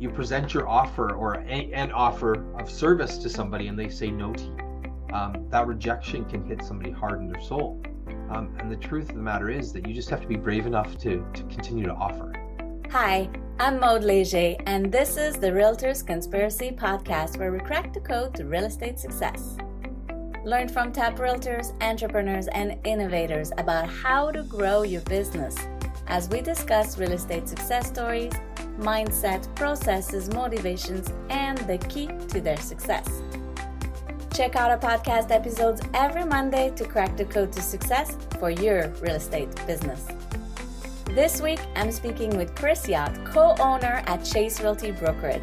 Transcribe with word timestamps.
you 0.00 0.08
present 0.08 0.54
your 0.54 0.66
offer 0.66 1.14
or 1.14 1.34
a, 1.46 1.70
an 1.74 1.92
offer 1.92 2.42
of 2.58 2.70
service 2.70 3.18
to 3.18 3.28
somebody 3.28 3.68
and 3.68 3.78
they 3.78 3.90
say 3.90 4.10
no 4.10 4.32
to 4.32 4.42
you. 4.42 4.56
Um, 5.12 5.46
that 5.50 5.66
rejection 5.66 6.24
can 6.24 6.42
hit 6.42 6.64
somebody 6.64 6.90
hard 6.90 7.20
in 7.20 7.30
their 7.30 7.42
soul. 7.42 7.82
Um, 8.30 8.56
and 8.58 8.72
the 8.72 8.76
truth 8.76 9.10
of 9.10 9.16
the 9.16 9.20
matter 9.20 9.50
is 9.50 9.72
that 9.74 9.86
you 9.86 9.92
just 9.92 10.08
have 10.08 10.22
to 10.22 10.26
be 10.26 10.36
brave 10.36 10.64
enough 10.66 10.96
to, 10.98 11.26
to 11.34 11.42
continue 11.42 11.84
to 11.84 11.92
offer. 11.92 12.32
Hi, 12.90 13.28
I'm 13.58 13.78
Maude 13.78 14.02
Leger, 14.04 14.56
and 14.66 14.90
this 14.90 15.18
is 15.18 15.36
the 15.36 15.48
Realtors 15.48 16.04
Conspiracy 16.06 16.70
Podcast 16.70 17.38
where 17.38 17.52
we 17.52 17.58
crack 17.58 17.92
the 17.92 18.00
code 18.00 18.34
to 18.36 18.46
real 18.46 18.64
estate 18.64 18.98
success. 18.98 19.58
Learn 20.44 20.68
from 20.68 20.92
top 20.92 21.16
realtors, 21.16 21.74
entrepreneurs, 21.82 22.48
and 22.48 22.78
innovators 22.84 23.52
about 23.58 23.90
how 23.90 24.30
to 24.30 24.44
grow 24.44 24.82
your 24.82 25.02
business 25.02 25.56
as 26.06 26.28
we 26.28 26.40
discuss 26.40 26.98
real 26.98 27.12
estate 27.12 27.48
success 27.48 27.86
stories, 27.86 28.32
mindset, 28.80 29.54
processes, 29.54 30.28
motivations, 30.30 31.12
and 31.28 31.58
the 31.58 31.78
key 31.78 32.08
to 32.28 32.40
their 32.40 32.56
success. 32.56 33.22
Check 34.32 34.56
out 34.56 34.70
our 34.70 34.78
podcast 34.78 35.30
episodes 35.30 35.80
every 35.92 36.24
Monday 36.24 36.70
to 36.76 36.84
crack 36.84 37.16
the 37.16 37.24
code 37.24 37.52
to 37.52 37.60
success 37.60 38.16
for 38.38 38.50
your 38.50 38.88
real 39.00 39.16
estate 39.16 39.54
business. 39.66 40.06
This 41.06 41.40
week, 41.40 41.60
I'm 41.74 41.90
speaking 41.90 42.36
with 42.36 42.54
Chris 42.54 42.88
Yacht, 42.88 43.12
co 43.24 43.54
owner 43.58 44.02
at 44.06 44.24
Chase 44.24 44.60
Realty 44.60 44.92
Brokerage. 44.92 45.42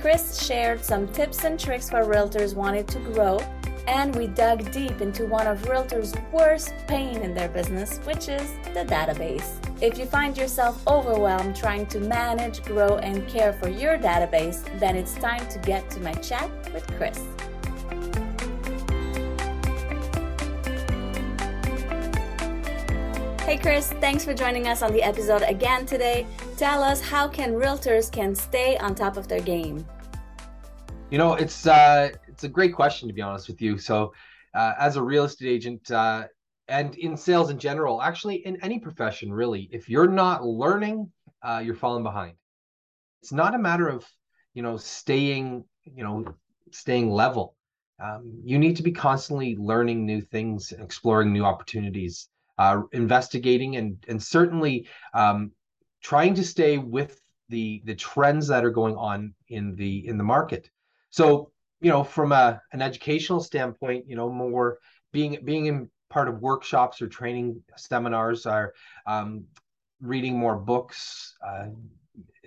Chris 0.00 0.44
shared 0.44 0.84
some 0.84 1.08
tips 1.12 1.44
and 1.44 1.58
tricks 1.58 1.88
for 1.88 2.04
realtors 2.04 2.54
wanting 2.54 2.84
to 2.86 2.98
grow 2.98 3.38
and 3.86 4.14
we 4.14 4.26
dug 4.26 4.70
deep 4.70 5.00
into 5.00 5.26
one 5.26 5.46
of 5.46 5.62
realtors' 5.62 6.14
worst 6.30 6.74
pain 6.86 7.16
in 7.18 7.34
their 7.34 7.48
business, 7.48 7.98
which 7.98 8.28
is 8.28 8.48
the 8.74 8.84
database. 8.84 9.56
If 9.82 9.98
you 9.98 10.06
find 10.06 10.36
yourself 10.36 10.86
overwhelmed 10.86 11.56
trying 11.56 11.86
to 11.86 11.98
manage, 11.98 12.62
grow, 12.62 12.98
and 12.98 13.26
care 13.28 13.52
for 13.52 13.68
your 13.68 13.98
database, 13.98 14.62
then 14.78 14.96
it's 14.96 15.14
time 15.14 15.46
to 15.48 15.58
get 15.58 15.90
to 15.90 16.00
my 16.00 16.12
chat 16.14 16.50
with 16.72 16.86
Chris. 16.96 17.18
Hey 23.44 23.58
Chris, 23.58 23.92
thanks 24.00 24.24
for 24.24 24.32
joining 24.32 24.68
us 24.68 24.82
on 24.82 24.92
the 24.92 25.02
episode 25.02 25.42
again 25.42 25.84
today. 25.84 26.26
Tell 26.56 26.82
us 26.82 27.00
how 27.00 27.26
can 27.26 27.52
realtors 27.52 28.10
can 28.10 28.34
stay 28.34 28.78
on 28.78 28.94
top 28.94 29.16
of 29.16 29.26
their 29.28 29.40
game? 29.40 29.84
You 31.10 31.18
know, 31.18 31.34
it's 31.34 31.66
uh 31.66 32.10
it's 32.42 32.50
a 32.50 32.52
great 32.52 32.74
question 32.74 33.06
to 33.06 33.14
be 33.14 33.22
honest 33.22 33.46
with 33.46 33.62
you. 33.62 33.78
So, 33.78 34.12
uh, 34.52 34.74
as 34.76 34.96
a 34.96 35.02
real 35.02 35.22
estate 35.24 35.46
agent 35.46 35.88
uh, 35.92 36.24
and 36.66 36.96
in 36.96 37.16
sales 37.16 37.50
in 37.50 37.58
general, 37.58 38.02
actually 38.02 38.44
in 38.44 38.60
any 38.62 38.80
profession, 38.80 39.32
really, 39.32 39.68
if 39.70 39.88
you're 39.88 40.08
not 40.08 40.44
learning, 40.44 41.12
uh, 41.42 41.62
you're 41.64 41.76
falling 41.76 42.02
behind. 42.02 42.34
It's 43.22 43.32
not 43.32 43.54
a 43.54 43.58
matter 43.58 43.86
of 43.86 44.04
you 44.54 44.62
know 44.62 44.76
staying 44.76 45.64
you 45.84 46.02
know 46.02 46.34
staying 46.72 47.12
level. 47.12 47.54
Um, 48.02 48.40
you 48.42 48.58
need 48.58 48.76
to 48.78 48.82
be 48.82 48.90
constantly 48.90 49.54
learning 49.56 50.04
new 50.04 50.20
things, 50.20 50.72
exploring 50.72 51.32
new 51.32 51.44
opportunities, 51.44 52.28
uh, 52.58 52.82
investigating, 52.90 53.76
and 53.76 54.04
and 54.08 54.20
certainly 54.20 54.88
um, 55.14 55.52
trying 56.02 56.34
to 56.34 56.42
stay 56.42 56.76
with 56.78 57.20
the 57.48 57.82
the 57.84 57.94
trends 57.94 58.48
that 58.48 58.64
are 58.64 58.70
going 58.70 58.96
on 58.96 59.32
in 59.48 59.76
the 59.76 60.04
in 60.08 60.18
the 60.18 60.24
market. 60.24 60.68
So 61.10 61.51
you 61.82 61.90
know, 61.90 62.04
from 62.04 62.32
a 62.32 62.60
an 62.72 62.80
educational 62.82 63.40
standpoint, 63.40 64.04
you 64.08 64.16
know, 64.16 64.30
more 64.30 64.78
being 65.12 65.38
being 65.44 65.66
in 65.66 65.90
part 66.08 66.28
of 66.28 66.40
workshops 66.40 67.02
or 67.02 67.08
training 67.08 67.62
seminars, 67.76 68.46
are 68.46 68.72
um, 69.06 69.44
reading 70.00 70.38
more 70.38 70.56
books, 70.56 71.34
uh, 71.46 71.66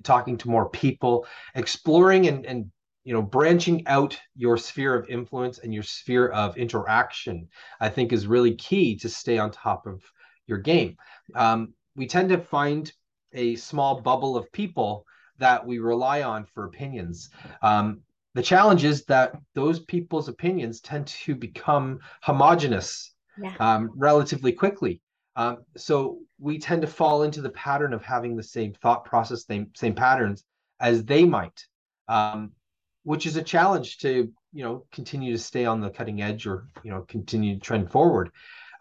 talking 0.04 0.38
to 0.38 0.50
more 0.50 0.70
people, 0.70 1.26
exploring 1.54 2.28
and 2.28 2.46
and 2.46 2.72
you 3.04 3.14
know 3.14 3.22
branching 3.22 3.86
out 3.88 4.20
your 4.36 4.58
sphere 4.58 4.96
of 4.96 5.08
influence 5.10 5.60
and 5.60 5.72
your 5.72 5.84
sphere 5.84 6.30
of 6.30 6.58
interaction 6.58 7.48
i 7.80 7.88
think 7.88 8.12
is 8.12 8.26
really 8.26 8.56
key 8.56 8.98
to 8.98 9.08
stay 9.08 9.38
on 9.38 9.52
top 9.52 9.86
of 9.86 10.02
your 10.48 10.58
game. 10.58 10.98
Um, 11.34 11.74
we 11.96 12.08
tend 12.08 12.30
to 12.30 12.38
find 12.38 12.92
a 13.34 13.56
small 13.56 14.02
bubble 14.02 14.38
of 14.38 14.52
people 14.52 15.06
that 15.38 15.66
we 15.66 15.80
rely 15.80 16.24
on 16.24 16.46
for 16.46 16.66
opinions. 16.66 17.30
Um, 17.62 18.02
the 18.36 18.42
challenge 18.42 18.84
is 18.84 19.06
that 19.06 19.34
those 19.56 19.80
people's 19.80 20.28
opinions 20.28 20.82
tend 20.82 21.08
to 21.08 21.34
become 21.34 22.00
homogenous 22.22 23.14
yeah. 23.42 23.56
um, 23.60 23.90
relatively 23.96 24.52
quickly. 24.52 25.02
Um, 25.38 25.60
so 25.78 26.20
we 26.38 26.60
tend 26.60 26.82
to 26.82 26.88
fall 26.88 27.24
into 27.24 27.42
the 27.42 27.50
pattern 27.50 27.94
of 27.94 28.04
having 28.04 28.36
the 28.36 28.44
same 28.44 28.74
thought 28.74 29.06
process, 29.06 29.46
same 29.46 29.72
same 29.74 29.96
patterns 29.96 30.44
as 30.80 31.04
they 31.06 31.26
might, 31.26 31.66
um, 32.10 32.52
which 33.04 33.26
is 33.26 33.38
a 33.38 33.42
challenge 33.42 34.00
to 34.00 34.32
you 34.52 34.64
know 34.64 34.86
continue 34.92 35.32
to 35.32 35.42
stay 35.42 35.66
on 35.66 35.80
the 35.80 35.90
cutting 35.90 36.22
edge 36.22 36.46
or 36.46 36.68
you 36.84 36.92
know 36.92 37.06
continue 37.08 37.56
to 37.56 37.62
trend 37.62 37.90
forward. 37.90 38.32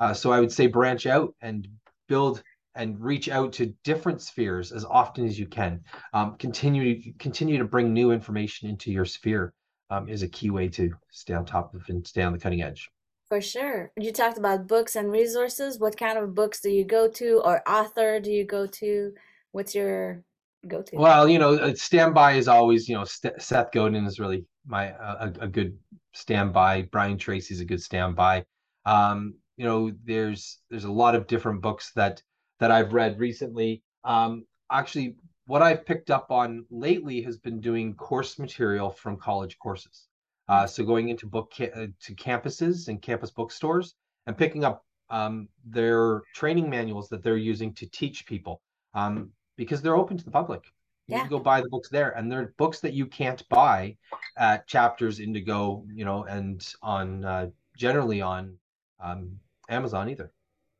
Uh, 0.00 0.12
so 0.12 0.32
I 0.32 0.40
would 0.40 0.52
say 0.52 0.66
branch 0.66 1.06
out 1.06 1.34
and 1.40 1.66
build 2.08 2.42
and 2.74 3.00
reach 3.00 3.28
out 3.28 3.52
to 3.54 3.74
different 3.84 4.20
spheres 4.20 4.72
as 4.72 4.84
often 4.84 5.26
as 5.26 5.38
you 5.38 5.46
can. 5.46 5.80
Um, 6.12 6.36
continue 6.36 7.02
to 7.02 7.12
continue 7.18 7.58
to 7.58 7.64
bring 7.64 7.92
new 7.92 8.10
information 8.10 8.68
into 8.68 8.90
your 8.90 9.04
sphere 9.04 9.52
um, 9.90 10.08
is 10.08 10.22
a 10.22 10.28
key 10.28 10.50
way 10.50 10.68
to 10.68 10.92
stay 11.10 11.34
on 11.34 11.44
top 11.44 11.74
of 11.74 11.82
and 11.88 12.06
stay 12.06 12.22
on 12.22 12.32
the 12.32 12.38
cutting 12.38 12.62
edge. 12.62 12.90
For 13.28 13.40
sure. 13.40 13.90
You 13.96 14.12
talked 14.12 14.38
about 14.38 14.66
books 14.66 14.96
and 14.96 15.10
resources. 15.10 15.78
What 15.78 15.96
kind 15.96 16.18
of 16.18 16.34
books 16.34 16.60
do 16.60 16.70
you 16.70 16.84
go 16.84 17.08
to, 17.08 17.40
or 17.44 17.68
author 17.68 18.20
do 18.20 18.30
you 18.30 18.44
go 18.44 18.66
to? 18.66 19.12
What's 19.52 19.74
your 19.74 20.22
go 20.68 20.82
to? 20.82 20.96
Well, 20.96 21.28
you 21.28 21.38
know, 21.38 21.54
uh, 21.54 21.74
standby 21.74 22.34
is 22.34 22.48
always, 22.48 22.88
you 22.88 22.96
know, 22.96 23.04
St- 23.04 23.40
Seth 23.40 23.72
Godin 23.72 24.04
is 24.04 24.20
really 24.20 24.44
my 24.66 24.92
uh, 24.92 25.32
a, 25.40 25.44
a 25.44 25.48
good 25.48 25.76
standby. 26.12 26.82
Brian 26.92 27.18
Tracy 27.18 27.54
is 27.54 27.60
a 27.60 27.64
good 27.64 27.82
standby. 27.82 28.44
Um, 28.84 29.34
you 29.56 29.64
know, 29.64 29.92
there's 30.04 30.58
there's 30.70 30.84
a 30.84 30.92
lot 30.92 31.14
of 31.14 31.26
different 31.26 31.62
books 31.62 31.92
that 31.94 32.22
that 32.60 32.70
I've 32.70 32.92
read 32.92 33.18
recently. 33.18 33.82
Um, 34.04 34.44
actually, 34.70 35.16
what 35.46 35.62
I've 35.62 35.84
picked 35.84 36.10
up 36.10 36.30
on 36.30 36.64
lately 36.70 37.20
has 37.22 37.36
been 37.36 37.60
doing 37.60 37.94
course 37.94 38.38
material 38.38 38.90
from 38.90 39.16
college 39.16 39.58
courses. 39.58 40.06
Uh, 40.48 40.66
so 40.66 40.84
going 40.84 41.08
into 41.08 41.26
book 41.26 41.52
ca- 41.56 41.70
uh, 41.74 41.86
to 42.00 42.14
campuses 42.14 42.88
and 42.88 43.00
campus 43.00 43.30
bookstores 43.30 43.94
and 44.26 44.36
picking 44.36 44.64
up 44.64 44.84
um, 45.10 45.48
their 45.64 46.22
training 46.34 46.68
manuals 46.68 47.08
that 47.08 47.22
they're 47.22 47.36
using 47.36 47.72
to 47.74 47.86
teach 47.86 48.26
people 48.26 48.60
um, 48.94 49.30
because 49.56 49.80
they're 49.80 49.96
open 49.96 50.16
to 50.18 50.24
the 50.24 50.30
public. 50.30 50.64
You 51.06 51.16
yeah. 51.16 51.20
can 51.20 51.30
go 51.30 51.38
buy 51.38 51.60
the 51.60 51.68
books 51.68 51.90
there, 51.90 52.10
and 52.12 52.32
they're 52.32 52.54
books 52.56 52.80
that 52.80 52.94
you 52.94 53.06
can't 53.06 53.46
buy 53.50 53.96
at 54.38 54.66
Chapters, 54.66 55.20
Indigo, 55.20 55.84
you 55.92 56.04
know, 56.04 56.24
and 56.24 56.66
on 56.82 57.24
uh, 57.24 57.48
generally 57.76 58.22
on 58.22 58.56
um, 59.00 59.38
Amazon 59.68 60.08
either. 60.08 60.32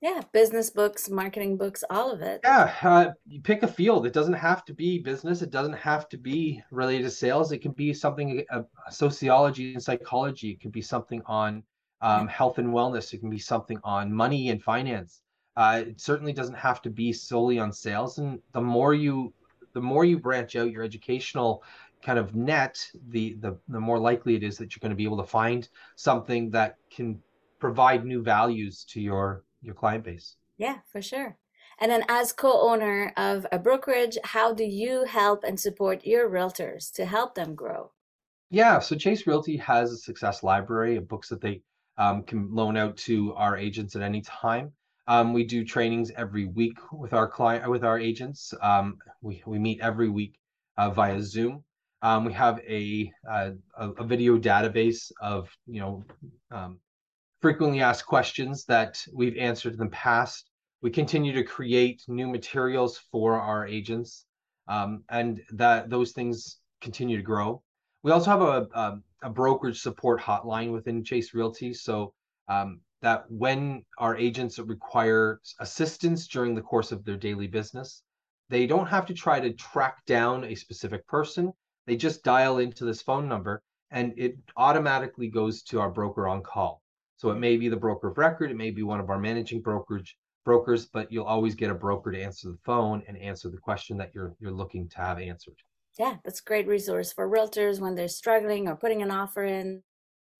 Yeah, 0.04 0.20
business 0.34 0.68
books, 0.68 1.08
marketing 1.08 1.56
books, 1.56 1.82
all 1.88 2.10
of 2.10 2.20
it. 2.20 2.40
Yeah, 2.44 2.74
uh, 2.82 3.12
you 3.26 3.40
pick 3.40 3.62
a 3.62 3.66
field. 3.66 4.04
It 4.04 4.12
doesn't 4.12 4.34
have 4.34 4.62
to 4.66 4.74
be 4.74 4.98
business. 4.98 5.40
It 5.40 5.50
doesn't 5.50 5.78
have 5.78 6.10
to 6.10 6.18
be 6.18 6.62
related 6.70 7.04
to 7.04 7.10
sales. 7.10 7.52
It 7.52 7.62
can 7.62 7.72
be 7.72 7.94
something 7.94 8.44
uh, 8.50 8.64
sociology 8.90 9.72
and 9.72 9.82
psychology. 9.82 10.50
It 10.50 10.60
can 10.60 10.70
be 10.70 10.82
something 10.82 11.22
on 11.24 11.62
um, 12.02 12.28
health 12.28 12.58
and 12.58 12.68
wellness. 12.68 13.14
It 13.14 13.20
can 13.20 13.30
be 13.30 13.38
something 13.38 13.78
on 13.82 14.12
money 14.12 14.50
and 14.50 14.62
finance. 14.62 15.22
Uh, 15.56 15.84
it 15.86 15.98
certainly 15.98 16.34
doesn't 16.34 16.58
have 16.58 16.82
to 16.82 16.90
be 16.90 17.10
solely 17.10 17.58
on 17.58 17.72
sales. 17.72 18.18
And 18.18 18.40
the 18.52 18.60
more 18.60 18.92
you, 18.92 19.32
the 19.72 19.80
more 19.80 20.04
you 20.04 20.18
branch 20.18 20.54
out 20.54 20.70
your 20.70 20.82
educational 20.82 21.64
kind 22.02 22.18
of 22.18 22.34
net, 22.34 22.78
the 23.08 23.38
the 23.40 23.56
the 23.68 23.80
more 23.80 23.98
likely 23.98 24.34
it 24.34 24.42
is 24.42 24.58
that 24.58 24.76
you're 24.76 24.82
going 24.82 24.90
to 24.90 24.96
be 24.96 25.04
able 25.04 25.24
to 25.24 25.26
find 25.26 25.66
something 25.96 26.50
that 26.50 26.76
can 26.90 27.18
provide 27.58 28.04
new 28.04 28.22
values 28.22 28.84
to 28.84 29.00
your 29.00 29.44
your 29.64 29.74
client 29.74 30.04
base. 30.04 30.36
Yeah, 30.58 30.78
for 30.92 31.02
sure. 31.02 31.36
And 31.80 31.90
then, 31.90 32.04
as 32.08 32.32
co 32.32 32.60
owner 32.70 33.12
of 33.16 33.46
a 33.50 33.58
brokerage, 33.58 34.16
how 34.22 34.52
do 34.52 34.64
you 34.64 35.04
help 35.04 35.42
and 35.42 35.58
support 35.58 36.06
your 36.06 36.30
realtors 36.30 36.92
to 36.92 37.04
help 37.04 37.34
them 37.34 37.54
grow? 37.54 37.90
Yeah, 38.50 38.78
so 38.78 38.94
Chase 38.94 39.26
Realty 39.26 39.56
has 39.56 39.90
a 39.90 39.96
success 39.96 40.42
library 40.42 40.96
of 40.96 41.08
books 41.08 41.28
that 41.30 41.40
they 41.40 41.62
um, 41.98 42.22
can 42.22 42.54
loan 42.54 42.76
out 42.76 42.96
to 42.98 43.34
our 43.34 43.56
agents 43.56 43.96
at 43.96 44.02
any 44.02 44.20
time. 44.20 44.72
Um, 45.06 45.32
we 45.32 45.44
do 45.44 45.64
trainings 45.64 46.12
every 46.16 46.46
week 46.46 46.78
with 46.92 47.12
our 47.12 47.28
client 47.28 47.68
with 47.68 47.84
our 47.84 47.98
agents. 47.98 48.54
Um, 48.62 48.98
we 49.22 49.42
we 49.46 49.58
meet 49.58 49.80
every 49.80 50.08
week 50.08 50.38
uh, 50.76 50.90
via 50.90 51.20
Zoom. 51.20 51.64
Um, 52.02 52.24
we 52.24 52.32
have 52.34 52.60
a, 52.68 53.10
uh, 53.28 53.50
a, 53.78 53.90
a 53.92 54.04
video 54.04 54.38
database 54.38 55.10
of 55.20 55.48
you 55.66 55.80
know 55.80 56.04
um, 56.50 56.78
frequently 57.44 57.82
asked 57.82 58.06
questions 58.06 58.64
that 58.64 59.04
we've 59.12 59.36
answered 59.36 59.74
in 59.74 59.78
the 59.78 59.86
past. 59.88 60.48
We 60.80 60.90
continue 60.90 61.34
to 61.34 61.44
create 61.44 62.02
new 62.08 62.26
materials 62.26 62.96
for 63.12 63.38
our 63.38 63.66
agents, 63.66 64.24
um, 64.66 65.04
and 65.10 65.42
that 65.50 65.90
those 65.90 66.12
things 66.12 66.60
continue 66.80 67.18
to 67.18 67.22
grow. 67.22 67.62
We 68.02 68.12
also 68.12 68.30
have 68.30 68.40
a, 68.40 68.66
a, 68.72 68.98
a 69.24 69.28
brokerage 69.28 69.78
support 69.82 70.22
hotline 70.22 70.72
within 70.72 71.04
Chase 71.04 71.34
Realty, 71.34 71.74
so 71.74 72.14
um, 72.48 72.80
that 73.02 73.30
when 73.30 73.84
our 73.98 74.16
agents 74.16 74.58
require 74.58 75.42
assistance 75.60 76.26
during 76.26 76.54
the 76.54 76.62
course 76.62 76.92
of 76.92 77.04
their 77.04 77.18
daily 77.18 77.46
business, 77.46 78.02
they 78.48 78.66
don't 78.66 78.86
have 78.86 79.04
to 79.04 79.12
try 79.12 79.38
to 79.38 79.52
track 79.52 80.02
down 80.06 80.44
a 80.44 80.54
specific 80.54 81.06
person. 81.06 81.52
they 81.86 81.94
just 81.94 82.24
dial 82.24 82.56
into 82.56 82.86
this 82.86 83.02
phone 83.02 83.28
number 83.28 83.62
and 83.90 84.14
it 84.16 84.38
automatically 84.56 85.28
goes 85.28 85.62
to 85.64 85.78
our 85.78 85.90
broker 85.90 86.26
on 86.26 86.42
call. 86.42 86.80
So 87.16 87.30
it 87.30 87.36
may 87.36 87.56
be 87.56 87.68
the 87.68 87.76
broker 87.76 88.08
of 88.08 88.18
record, 88.18 88.50
it 88.50 88.56
may 88.56 88.70
be 88.70 88.82
one 88.82 89.00
of 89.00 89.10
our 89.10 89.18
managing 89.18 89.62
brokerage 89.62 90.16
brokers, 90.44 90.86
but 90.86 91.10
you'll 91.10 91.24
always 91.24 91.54
get 91.54 91.70
a 91.70 91.74
broker 91.74 92.12
to 92.12 92.22
answer 92.22 92.50
the 92.50 92.58
phone 92.64 93.02
and 93.08 93.16
answer 93.16 93.48
the 93.48 93.56
question 93.56 93.96
that 93.98 94.14
you're 94.14 94.34
you're 94.40 94.52
looking 94.52 94.88
to 94.90 94.98
have 94.98 95.18
answered. 95.18 95.56
Yeah, 95.98 96.16
that's 96.24 96.40
a 96.40 96.44
great 96.44 96.66
resource 96.66 97.12
for 97.12 97.28
realtors 97.28 97.80
when 97.80 97.94
they're 97.94 98.08
struggling 98.08 98.68
or 98.68 98.76
putting 98.76 99.02
an 99.02 99.10
offer 99.10 99.44
in 99.44 99.82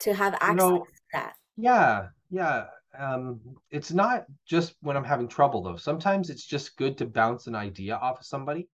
to 0.00 0.12
have 0.12 0.34
access 0.34 0.50
you 0.50 0.56
know, 0.56 0.78
to 0.78 0.92
that. 1.12 1.34
Yeah, 1.56 2.08
yeah. 2.30 2.64
Um, 2.98 3.40
it's 3.70 3.92
not 3.92 4.26
just 4.46 4.74
when 4.80 4.96
I'm 4.96 5.04
having 5.04 5.28
trouble 5.28 5.62
though. 5.62 5.76
Sometimes 5.76 6.30
it's 6.30 6.44
just 6.44 6.76
good 6.76 6.98
to 6.98 7.06
bounce 7.06 7.46
an 7.46 7.54
idea 7.54 7.96
off 7.96 8.20
of 8.20 8.26
somebody, 8.26 8.68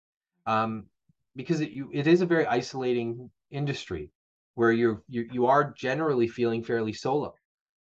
um, 0.46 0.86
because 1.36 1.62
it 1.62 1.72
you, 1.72 1.90
it 1.94 2.08
is 2.08 2.22
a 2.22 2.26
very 2.26 2.46
isolating 2.46 3.30
industry 3.52 4.10
where 4.56 4.72
you're 4.72 5.04
you 5.08 5.28
you 5.32 5.46
are 5.46 5.74
generally 5.74 6.28
feeling 6.28 6.64
fairly 6.64 6.94
solo, 6.94 7.34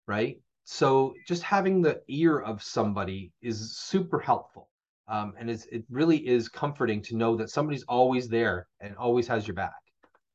right? 0.09 0.39
So 0.65 1.13
just 1.27 1.43
having 1.43 1.81
the 1.81 2.01
ear 2.07 2.39
of 2.39 2.61
somebody 2.63 3.31
is 3.41 3.77
super 3.77 4.19
helpful. 4.19 4.67
Um, 5.07 5.33
and 5.39 5.49
it's, 5.49 5.65
it 5.67 5.83
really 5.89 6.17
is 6.27 6.49
comforting 6.49 7.01
to 7.03 7.15
know 7.15 7.35
that 7.37 7.49
somebody's 7.49 7.83
always 7.83 8.27
there 8.27 8.67
and 8.79 8.95
always 8.97 9.27
has 9.27 9.47
your 9.47 9.55
back. 9.55 9.81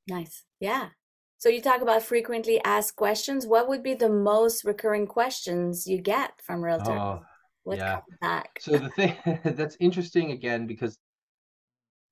Nice. 0.09 0.45
Yeah. 0.61 0.89
So 1.39 1.49
you 1.49 1.61
talk 1.61 1.83
about 1.83 2.03
frequently 2.03 2.63
asked 2.65 2.97
questions. 2.97 3.47
What 3.47 3.69
would 3.69 3.83
be 3.83 3.95
the 3.95 4.09
most 4.09 4.65
recurring 4.65 5.07
questions 5.07 5.87
you 5.87 6.01
get 6.01 6.41
from 6.41 6.63
realtors? 6.63 6.89
Oh, 6.89 7.23
what 7.65 7.79
yeah. 7.79 8.01
back? 8.21 8.59
So 8.61 8.79
the 8.79 8.89
thing 8.91 9.17
that's 9.45 9.77
interesting 9.81 10.31
again 10.31 10.67
because 10.67 10.99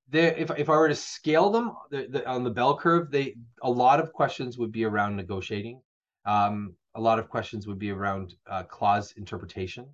there, 0.09 0.35
if 0.35 0.51
if 0.57 0.69
I 0.69 0.75
were 0.77 0.89
to 0.89 0.95
scale 0.95 1.49
them 1.49 1.73
the, 1.89 2.07
the, 2.09 2.29
on 2.29 2.43
the 2.43 2.51
bell 2.51 2.77
curve, 2.77 3.09
they 3.09 3.35
a 3.61 3.71
lot 3.71 3.99
of 3.99 4.13
questions 4.13 4.57
would 4.57 4.71
be 4.71 4.83
around 4.85 5.15
negotiating. 5.15 5.81
Um, 6.25 6.75
a 6.95 7.01
lot 7.01 7.19
of 7.19 7.29
questions 7.29 7.67
would 7.67 7.79
be 7.79 7.91
around 7.91 8.35
uh, 8.47 8.63
clause 8.63 9.13
interpretation, 9.17 9.87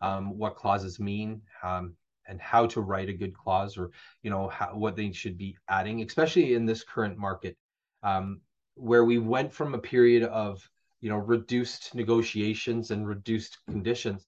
um, 0.00 0.36
what 0.38 0.56
clauses 0.56 0.98
mean, 0.98 1.42
um, 1.62 1.94
and 2.26 2.40
how 2.40 2.66
to 2.66 2.80
write 2.80 3.08
a 3.08 3.12
good 3.12 3.34
clause, 3.34 3.76
or 3.76 3.90
you 4.22 4.30
know 4.30 4.48
how, 4.48 4.74
what 4.74 4.96
they 4.96 5.12
should 5.12 5.36
be 5.36 5.56
adding, 5.68 6.02
especially 6.02 6.54
in 6.54 6.66
this 6.66 6.84
current 6.84 7.18
market, 7.18 7.56
um, 8.02 8.40
where 8.74 9.04
we 9.04 9.18
went 9.18 9.52
from 9.52 9.74
a 9.74 9.78
period 9.78 10.22
of 10.24 10.68
you 11.00 11.10
know 11.10 11.18
reduced 11.18 11.94
negotiations 11.94 12.90
and 12.90 13.06
reduced 13.06 13.58
conditions, 13.66 14.26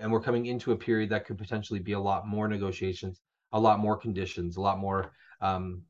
and 0.00 0.10
we're 0.10 0.20
coming 0.20 0.46
into 0.46 0.72
a 0.72 0.76
period 0.76 1.10
that 1.10 1.24
could 1.24 1.38
potentially 1.38 1.80
be 1.80 1.92
a 1.92 2.00
lot 2.00 2.26
more 2.26 2.48
negotiations, 2.48 3.20
a 3.52 3.60
lot 3.60 3.78
more 3.78 3.96
conditions, 3.96 4.56
a 4.56 4.60
lot 4.60 4.78
more 4.78 5.12
um, 5.40 5.82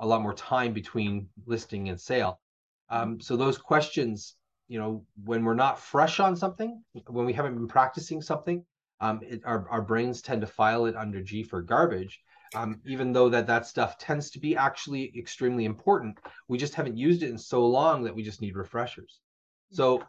a 0.00 0.06
lot 0.06 0.22
more 0.22 0.34
time 0.34 0.72
between 0.72 1.28
listing 1.46 1.88
and 1.88 2.00
sale. 2.00 2.40
Um, 2.88 3.20
so 3.20 3.36
those 3.36 3.56
questions 3.56 4.36
you 4.70 4.78
know, 4.78 5.04
when 5.24 5.44
we're 5.44 5.52
not 5.54 5.80
fresh 5.80 6.20
on 6.20 6.36
something, 6.36 6.80
when 7.08 7.26
we 7.26 7.32
haven't 7.32 7.56
been 7.56 7.66
practicing 7.66 8.22
something, 8.22 8.64
um, 9.00 9.18
it, 9.20 9.42
our, 9.44 9.68
our 9.68 9.82
brains 9.82 10.22
tend 10.22 10.40
to 10.42 10.46
file 10.46 10.86
it 10.86 10.94
under 10.94 11.20
G 11.20 11.42
for 11.42 11.60
garbage. 11.60 12.20
Um, 12.54 12.80
even 12.86 13.12
though 13.12 13.28
that 13.30 13.48
that 13.48 13.66
stuff 13.66 13.98
tends 13.98 14.30
to 14.30 14.38
be 14.38 14.56
actually 14.56 15.12
extremely 15.18 15.64
important, 15.64 16.18
we 16.46 16.56
just 16.56 16.74
haven't 16.74 16.96
used 16.96 17.24
it 17.24 17.30
in 17.30 17.36
so 17.36 17.66
long 17.66 18.04
that 18.04 18.14
we 18.14 18.22
just 18.22 18.40
need 18.40 18.54
refreshers. 18.54 19.18
So 19.72 20.04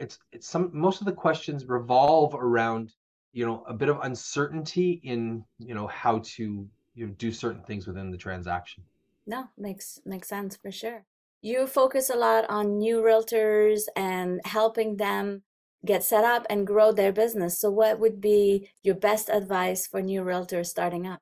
it's 0.00 0.18
it's 0.32 0.48
some 0.48 0.70
most 0.72 1.02
of 1.02 1.06
the 1.06 1.12
questions 1.12 1.66
revolve 1.66 2.34
around 2.34 2.94
you 3.32 3.44
know 3.44 3.64
a 3.66 3.74
bit 3.74 3.90
of 3.90 3.98
uncertainty 4.02 5.00
in 5.04 5.44
you 5.58 5.74
know 5.74 5.86
how 5.88 6.20
to 6.24 6.66
you 6.94 7.06
know 7.06 7.12
do 7.18 7.30
certain 7.32 7.62
things 7.64 7.86
within 7.86 8.10
the 8.10 8.18
transaction. 8.18 8.82
No, 9.26 9.48
makes 9.58 10.00
makes 10.06 10.28
sense 10.28 10.56
for 10.56 10.70
sure 10.70 11.04
you 11.42 11.66
focus 11.66 12.10
a 12.10 12.16
lot 12.16 12.48
on 12.48 12.78
new 12.78 13.00
realtors 13.00 13.82
and 13.94 14.40
helping 14.44 14.96
them 14.96 15.42
get 15.84 16.02
set 16.02 16.24
up 16.24 16.46
and 16.50 16.66
grow 16.66 16.92
their 16.92 17.12
business. 17.12 17.60
So, 17.60 17.70
what 17.70 17.98
would 18.00 18.20
be 18.20 18.70
your 18.82 18.94
best 18.94 19.28
advice 19.28 19.86
for 19.86 20.02
new 20.02 20.22
realtors 20.22 20.66
starting 20.66 21.06
up? 21.06 21.20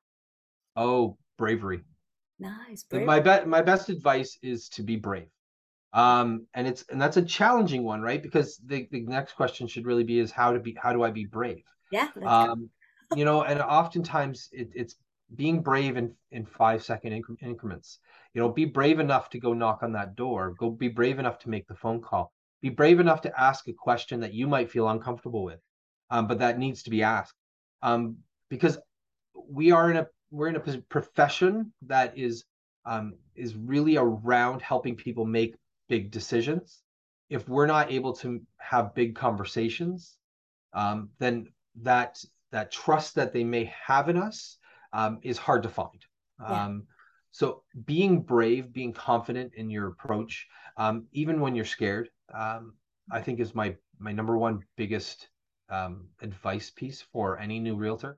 Oh, 0.75 1.17
bravery. 1.37 1.81
Nice. 2.39 2.83
Bravery. 2.83 3.05
My 3.05 3.19
bet, 3.19 3.47
my 3.47 3.61
best 3.61 3.89
advice 3.89 4.37
is 4.41 4.69
to 4.69 4.83
be 4.83 4.95
brave. 4.95 5.27
Um, 5.93 6.45
and 6.53 6.67
it's 6.67 6.83
and 6.89 7.01
that's 7.01 7.15
a 7.15 7.21
challenging 7.21 7.83
one, 7.83 8.01
right? 8.01 8.21
Because 8.21 8.59
the, 8.65 8.87
the 8.91 9.01
next 9.03 9.33
question 9.33 9.65
should 9.67 9.85
really 9.85 10.03
be 10.03 10.19
is 10.19 10.29
how 10.29 10.51
to 10.51 10.59
be 10.59 10.75
how 10.81 10.91
do 10.91 11.03
I 11.03 11.11
be 11.11 11.25
brave? 11.25 11.63
Yeah. 11.91 12.09
Um, 12.25 12.69
you 13.15 13.23
know, 13.23 13.43
and 13.43 13.61
oftentimes 13.61 14.49
it, 14.51 14.69
it's 14.75 14.95
being 15.35 15.61
brave 15.61 15.97
in 15.97 16.13
in 16.31 16.45
five 16.45 16.83
second 16.83 17.13
incre- 17.13 17.41
increments. 17.41 17.99
You 18.33 18.41
know 18.41 18.49
be 18.49 18.65
brave 18.65 18.99
enough 18.99 19.29
to 19.31 19.39
go 19.39 19.53
knock 19.53 19.83
on 19.83 19.93
that 19.93 20.15
door. 20.15 20.55
Go 20.57 20.69
be 20.69 20.87
brave 20.87 21.19
enough 21.19 21.39
to 21.39 21.49
make 21.49 21.67
the 21.67 21.75
phone 21.75 22.01
call. 22.01 22.31
Be 22.61 22.69
brave 22.69 22.99
enough 22.99 23.21
to 23.21 23.39
ask 23.39 23.67
a 23.67 23.73
question 23.73 24.19
that 24.21 24.33
you 24.33 24.47
might 24.47 24.71
feel 24.71 24.89
uncomfortable 24.89 25.43
with 25.43 25.59
um, 26.09 26.27
but 26.27 26.39
that 26.39 26.59
needs 26.59 26.83
to 26.83 26.89
be 26.89 27.03
asked. 27.03 27.35
Um, 27.81 28.17
because 28.49 28.77
we 29.33 29.71
are 29.71 29.91
in 29.91 29.97
a 29.97 30.07
we're 30.31 30.47
in 30.47 30.55
a 30.55 30.81
profession 30.89 31.73
that 31.83 32.17
is 32.17 32.45
um, 32.85 33.15
is 33.35 33.55
really 33.55 33.97
around 33.97 34.61
helping 34.61 34.95
people 34.95 35.25
make 35.25 35.55
big 35.89 36.11
decisions. 36.11 36.81
If 37.29 37.49
we're 37.49 37.65
not 37.67 37.91
able 37.91 38.13
to 38.17 38.41
have 38.57 38.93
big 38.95 39.15
conversations 39.15 40.17
um, 40.75 41.09
then 41.19 41.47
that 41.81 42.23
that 42.51 42.71
trust 42.71 43.15
that 43.15 43.33
they 43.33 43.43
may 43.43 43.73
have 43.85 44.09
in 44.09 44.17
us 44.17 44.57
um, 44.95 45.19
is 45.21 45.37
hard 45.37 45.63
to 45.63 45.69
find 45.69 46.05
yeah. 46.39 46.65
Um, 46.65 46.87
so 47.31 47.63
being 47.85 48.21
brave, 48.21 48.71
being 48.71 48.93
confident 48.93 49.53
in 49.55 49.69
your 49.69 49.87
approach, 49.87 50.47
um, 50.77 51.05
even 51.11 51.41
when 51.41 51.55
you're 51.55 51.65
scared, 51.65 52.09
um, 52.33 52.73
I 53.11 53.21
think 53.21 53.39
is 53.39 53.53
my 53.53 53.75
my 53.99 54.11
number 54.11 54.37
one 54.37 54.63
biggest 54.77 55.29
um, 55.69 56.07
advice 56.21 56.69
piece 56.69 57.01
for 57.01 57.37
any 57.39 57.59
new 57.59 57.75
realtor. 57.75 58.17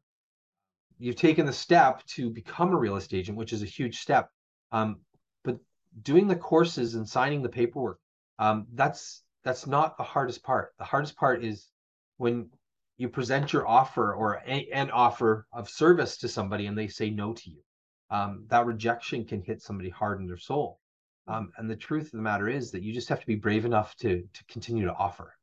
You've 1.00 1.16
taken 1.16 1.46
the 1.46 1.54
step 1.54 2.04
to 2.16 2.30
become 2.30 2.74
a 2.74 2.78
real 2.78 2.96
estate 2.96 3.20
agent, 3.20 3.38
which 3.38 3.54
is 3.54 3.64
a 3.64 3.68
huge 3.68 4.00
step. 4.00 4.30
Um, 4.72 5.00
but 5.44 5.58
doing 6.02 6.28
the 6.28 6.36
courses 6.36 6.96
and 6.96 7.08
signing 7.08 7.42
the 7.42 7.50
paperwork, 7.50 8.00
um, 8.40 8.68
that's 8.74 9.24
that's 9.44 9.66
not 9.66 9.98
the 9.98 10.04
hardest 10.04 10.44
part. 10.44 10.74
The 10.78 10.86
hardest 10.86 11.16
part 11.16 11.44
is 11.44 11.70
when 12.18 12.50
you 12.98 13.10
present 13.10 13.54
your 13.54 13.68
offer 13.68 14.14
or 14.14 14.42
a, 14.46 14.68
an 14.74 14.92
offer 14.92 15.46
of 15.54 15.70
service 15.70 16.18
to 16.18 16.28
somebody 16.28 16.66
and 16.66 16.78
they 16.78 16.88
say 16.88 17.10
no 17.10 17.34
to 17.34 17.50
you 17.50 17.62
um, 18.10 18.46
that 18.50 18.66
rejection 18.66 19.26
can 19.26 19.42
hit 19.42 19.62
somebody 19.62 19.90
hard 19.90 20.20
in 20.20 20.28
their 20.28 20.38
soul. 20.38 20.80
Mm. 21.28 21.34
Um, 21.34 21.52
and 21.58 21.70
the 21.70 21.76
truth 21.76 22.06
of 22.06 22.12
the 22.12 22.22
matter 22.22 22.48
is 22.48 22.72
that 22.72 22.84
you 22.84 22.94
just 22.94 23.10
have 23.10 23.20
to 23.20 23.28
be 23.28 23.36
brave 23.36 23.66
enough 23.66 23.96
to 23.98 24.24
to 24.34 24.44
continue 24.46 24.86
to 24.86 24.94
offer. 24.94 25.34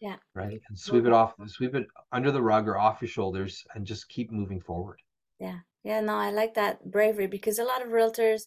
Yeah. 0.00 0.16
Right. 0.34 0.60
And 0.68 0.78
sweep 0.78 1.06
it 1.06 1.12
off, 1.12 1.34
sweep 1.46 1.74
it 1.74 1.86
under 2.12 2.30
the 2.30 2.42
rug 2.42 2.68
or 2.68 2.78
off 2.78 3.02
your 3.02 3.08
shoulders, 3.08 3.64
and 3.74 3.84
just 3.84 4.08
keep 4.08 4.30
moving 4.30 4.60
forward. 4.60 5.00
Yeah. 5.40 5.58
Yeah. 5.82 6.00
No, 6.00 6.14
I 6.14 6.30
like 6.30 6.54
that 6.54 6.88
bravery 6.88 7.26
because 7.26 7.58
a 7.58 7.64
lot 7.64 7.84
of 7.84 7.88
realtors 7.88 8.42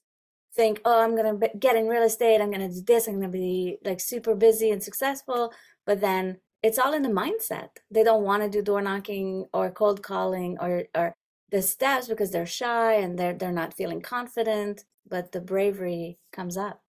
think, 0.54 0.82
oh, 0.86 1.02
I'm 1.02 1.16
gonna 1.16 1.38
get 1.60 1.76
in 1.76 1.88
real 1.88 2.04
estate. 2.04 2.40
I'm 2.42 2.52
gonna 2.52 2.70
do 2.70 2.82
this. 2.86 3.08
I'm 3.08 3.16
gonna 3.16 3.30
be 3.30 3.78
like 3.84 4.00
super 4.00 4.34
busy 4.34 4.72
and 4.72 4.82
successful. 4.82 5.52
But 5.86 6.00
then 6.00 6.38
it's 6.64 6.78
all 6.78 6.94
in 6.94 7.02
the 7.02 7.10
mindset. 7.10 7.70
They 7.90 8.04
don't 8.04 8.24
want 8.24 8.44
to 8.44 8.50
do 8.50 8.62
door 8.62 8.82
knocking 8.82 9.48
or 9.54 9.72
cold 9.72 10.04
calling 10.04 10.58
or 10.60 10.84
or 10.96 11.16
the 11.52 11.62
steps 11.62 12.08
because 12.08 12.32
they're 12.32 12.46
shy 12.46 12.94
and 12.94 13.20
they're 13.20 13.34
they're 13.34 13.52
not 13.52 13.74
feeling 13.74 14.02
confident 14.02 14.86
but 15.08 15.32
the 15.32 15.42
bravery 15.42 16.18
comes 16.32 16.58
up 16.58 16.82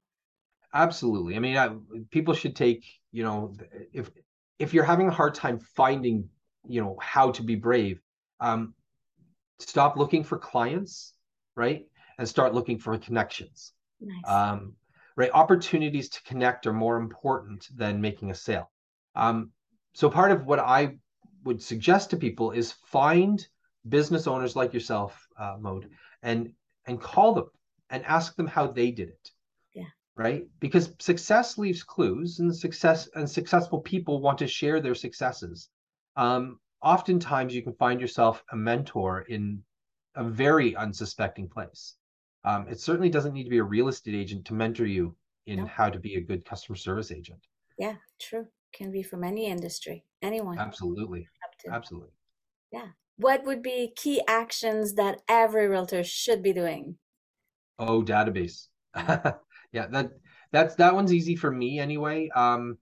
absolutely 0.72 1.36
i 1.36 1.38
mean 1.38 1.56
I, 1.56 1.70
people 2.10 2.32
should 2.32 2.56
take 2.56 2.84
you 3.10 3.24
know 3.24 3.54
if 3.92 4.10
if 4.58 4.72
you're 4.72 4.84
having 4.84 5.08
a 5.08 5.12
hard 5.12 5.34
time 5.34 5.58
finding 5.58 6.28
you 6.66 6.80
know 6.80 6.96
how 7.00 7.32
to 7.32 7.42
be 7.42 7.56
brave 7.56 8.00
um 8.40 8.74
stop 9.58 9.96
looking 9.96 10.24
for 10.24 10.38
clients 10.38 11.12
right 11.56 11.84
and 12.18 12.28
start 12.28 12.54
looking 12.54 12.78
for 12.78 12.96
connections 12.98 13.72
nice. 14.00 14.22
um 14.26 14.74
right 15.16 15.30
opportunities 15.34 16.08
to 16.10 16.22
connect 16.22 16.66
are 16.66 16.72
more 16.72 16.96
important 16.96 17.68
than 17.74 18.00
making 18.00 18.30
a 18.30 18.34
sale 18.34 18.70
um 19.16 19.50
so 19.92 20.10
part 20.10 20.32
of 20.32 20.46
what 20.46 20.58
i 20.58 20.96
would 21.44 21.62
suggest 21.62 22.10
to 22.10 22.16
people 22.16 22.52
is 22.52 22.72
find 22.86 23.46
business 23.88 24.26
owners 24.26 24.56
like 24.56 24.72
yourself, 24.72 25.26
uh, 25.38 25.56
Maude, 25.58 25.88
and 26.22 26.52
and 26.86 27.00
call 27.00 27.34
them 27.34 27.50
and 27.90 28.04
ask 28.04 28.34
them 28.36 28.46
how 28.46 28.66
they 28.66 28.90
did 28.90 29.08
it. 29.08 29.30
Yeah. 29.74 29.86
Right. 30.16 30.46
Because 30.60 30.94
success 30.98 31.58
leaves 31.58 31.82
clues, 31.82 32.38
and 32.38 32.54
success 32.54 33.08
and 33.14 33.28
successful 33.28 33.80
people 33.80 34.20
want 34.20 34.38
to 34.38 34.46
share 34.46 34.80
their 34.80 34.94
successes. 34.94 35.68
Um, 36.16 36.60
oftentimes, 36.82 37.54
you 37.54 37.62
can 37.62 37.74
find 37.74 38.00
yourself 38.00 38.42
a 38.52 38.56
mentor 38.56 39.22
in 39.22 39.62
a 40.14 40.24
very 40.24 40.76
unsuspecting 40.76 41.48
place. 41.48 41.94
Um, 42.44 42.66
it 42.68 42.80
certainly 42.80 43.08
doesn't 43.08 43.32
need 43.32 43.44
to 43.44 43.50
be 43.50 43.58
a 43.58 43.64
real 43.64 43.88
estate 43.88 44.14
agent 44.14 44.46
to 44.46 44.54
mentor 44.54 44.86
you 44.86 45.16
in 45.46 45.60
no. 45.60 45.66
how 45.66 45.88
to 45.88 45.98
be 45.98 46.16
a 46.16 46.20
good 46.20 46.44
customer 46.44 46.76
service 46.76 47.10
agent. 47.10 47.38
Yeah, 47.78 47.94
true. 48.20 48.46
Can 48.72 48.90
be 48.90 49.02
from 49.02 49.24
any 49.24 49.46
industry, 49.46 50.04
anyone. 50.22 50.58
Absolutely. 50.58 51.28
Absolutely. 51.68 52.10
Yeah 52.72 52.88
what 53.16 53.44
would 53.44 53.62
be 53.62 53.92
key 53.94 54.22
actions 54.26 54.94
that 54.94 55.22
every 55.28 55.68
realtor 55.68 56.02
should 56.04 56.42
be 56.42 56.52
doing? 56.52 56.96
Oh, 57.78 58.02
database. 58.02 58.68
Yeah, 59.74 59.86
that 59.86 60.10
that's 60.50 60.74
that 60.74 60.94
one's 60.94 61.14
easy 61.14 61.34
for 61.34 61.50
me 61.50 61.78
anyway. 61.78 62.28
Um, 62.36 62.76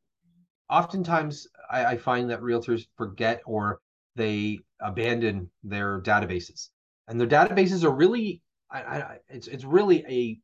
oftentimes 0.68 1.46
I, 1.70 1.84
I 1.84 1.96
find 1.98 2.28
that 2.30 2.40
realtors 2.40 2.88
forget 2.96 3.42
or 3.46 3.78
they 4.16 4.58
abandon 4.80 5.48
their 5.62 6.00
databases, 6.00 6.70
and 7.06 7.20
their 7.20 7.28
databases 7.28 7.84
are 7.84 7.94
really, 7.94 8.42
I, 8.72 8.80
I, 8.80 9.18
it's 9.28 9.46
it's 9.46 9.62
really 9.62 10.04
a 10.08 10.40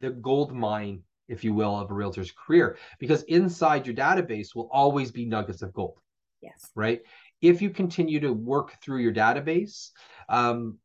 the 0.00 0.12
gold 0.12 0.54
mine, 0.54 1.02
if 1.28 1.44
you 1.44 1.54
will, 1.54 1.78
of 1.78 1.90
a 1.90 1.94
realtor's 1.94 2.32
career 2.32 2.76
because 2.98 3.22
inside 3.24 3.86
your 3.86 3.96
database 3.96 4.54
will 4.54 4.68
always 4.72 5.10
be 5.10 5.24
nuggets 5.24 5.62
of 5.62 5.72
gold. 5.72 5.98
Yes. 6.40 6.70
Right. 6.74 7.00
If 7.40 7.62
you 7.62 7.70
continue 7.70 8.20
to 8.20 8.32
work 8.32 8.76
through 8.82 9.00
your 9.00 9.12
database, 9.12 9.90
um, 10.28 10.78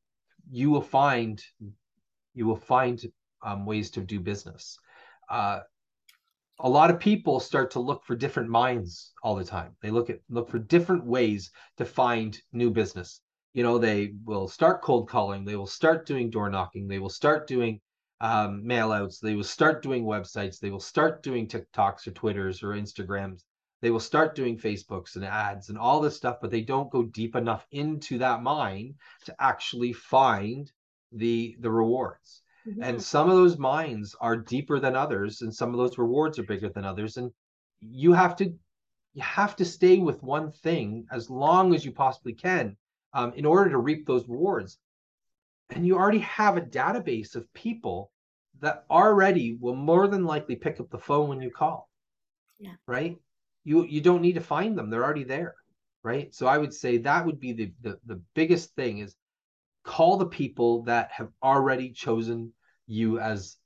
you 0.49 0.69
will 0.69 0.81
find 0.81 1.41
you 2.33 2.45
will 2.45 2.55
find 2.55 3.01
um, 3.43 3.65
ways 3.65 3.91
to 3.91 4.01
do 4.01 4.19
business. 4.19 4.77
Uh, 5.29 5.59
a 6.61 6.69
lot 6.69 6.89
of 6.89 6.99
people 6.99 7.39
start 7.39 7.71
to 7.71 7.79
look 7.79 8.03
for 8.03 8.15
different 8.15 8.49
minds 8.49 9.13
all 9.23 9.35
the 9.35 9.43
time. 9.43 9.75
They 9.81 9.91
look 9.91 10.09
at 10.09 10.19
look 10.29 10.49
for 10.49 10.59
different 10.59 11.05
ways 11.05 11.51
to 11.77 11.85
find 11.85 12.37
new 12.51 12.69
business. 12.69 13.21
You 13.53 13.63
know, 13.63 13.77
they 13.77 14.13
will 14.25 14.47
start 14.47 14.81
cold 14.81 15.09
calling. 15.09 15.43
They 15.43 15.55
will 15.55 15.67
start 15.67 16.05
doing 16.05 16.29
door 16.29 16.49
knocking. 16.49 16.87
They 16.87 16.99
will 16.99 17.09
start 17.09 17.47
doing 17.47 17.79
um, 18.21 18.65
mail 18.65 18.91
outs. 18.91 19.19
They 19.19 19.35
will 19.35 19.43
start 19.43 19.81
doing 19.81 20.03
websites. 20.03 20.59
They 20.59 20.71
will 20.71 20.79
start 20.79 21.23
doing 21.23 21.47
TikToks 21.47 22.07
or 22.07 22.11
Twitters 22.11 22.63
or 22.63 22.69
Instagrams. 22.69 23.43
They 23.81 23.91
will 23.91 23.99
start 23.99 24.35
doing 24.35 24.57
Facebooks 24.57 25.15
and 25.15 25.23
ads 25.23 25.69
and 25.69 25.77
all 25.77 26.01
this 26.01 26.17
stuff, 26.17 26.37
but 26.41 26.51
they 26.51 26.61
don't 26.61 26.91
go 26.91 27.03
deep 27.03 27.35
enough 27.35 27.65
into 27.71 28.17
that 28.17 28.43
mine 28.43 28.95
to 29.25 29.35
actually 29.39 29.93
find 29.93 30.71
the 31.11 31.55
the 31.59 31.71
rewards. 31.71 32.41
Mm-hmm. 32.67 32.83
And 32.83 33.01
some 33.01 33.29
of 33.29 33.37
those 33.37 33.57
mines 33.57 34.15
are 34.19 34.35
deeper 34.35 34.79
than 34.79 34.95
others, 34.95 35.41
and 35.41 35.53
some 35.53 35.69
of 35.73 35.77
those 35.77 35.97
rewards 35.97 36.37
are 36.37 36.43
bigger 36.43 36.69
than 36.69 36.83
others. 36.83 37.15
And 37.15 37.31
you 37.79 38.11
have 38.11 38.35
to 38.37 38.53
you 39.13 39.23
have 39.23 39.55
to 39.55 39.65
stay 39.65 39.97
with 39.97 40.21
one 40.21 40.51
thing 40.51 41.05
as 41.11 41.29
long 41.29 41.73
as 41.73 41.85
you 41.85 41.91
possibly 41.91 42.33
can 42.33 42.75
um, 43.13 43.33
in 43.33 43.45
order 43.45 43.69
to 43.69 43.77
reap 43.77 44.05
those 44.05 44.27
rewards. 44.27 44.77
And 45.69 45.85
you 45.85 45.97
already 45.97 46.19
have 46.19 46.57
a 46.57 46.61
database 46.61 47.35
of 47.35 47.51
people 47.53 48.11
that 48.61 48.85
already 48.89 49.57
will 49.59 49.75
more 49.75 50.07
than 50.07 50.25
likely 50.25 50.55
pick 50.55 50.79
up 50.79 50.89
the 50.89 50.97
phone 50.97 51.29
when 51.29 51.41
you 51.41 51.51
call. 51.51 51.89
Yeah. 52.59 52.73
Right. 52.87 53.17
You 53.63 53.85
you 53.85 54.01
don't 54.01 54.21
need 54.21 54.35
to 54.35 54.41
find 54.41 54.77
them; 54.77 54.89
they're 54.89 55.03
already 55.03 55.23
there. 55.23 55.55
Right. 56.03 56.33
So 56.33 56.47
I 56.47 56.57
would 56.57 56.73
say 56.73 56.97
that 56.97 57.25
would 57.25 57.39
be 57.39 57.53
the 57.53 57.71
the, 57.81 57.99
the 58.05 58.21
biggest 58.33 58.75
thing 58.75 58.99
is 58.99 59.15
call 59.83 60.17
the 60.17 60.25
people 60.25 60.83
that 60.83 61.11
have 61.11 61.29
already 61.41 61.91
chosen 61.91 62.53
you 62.87 63.19
as 63.19 63.57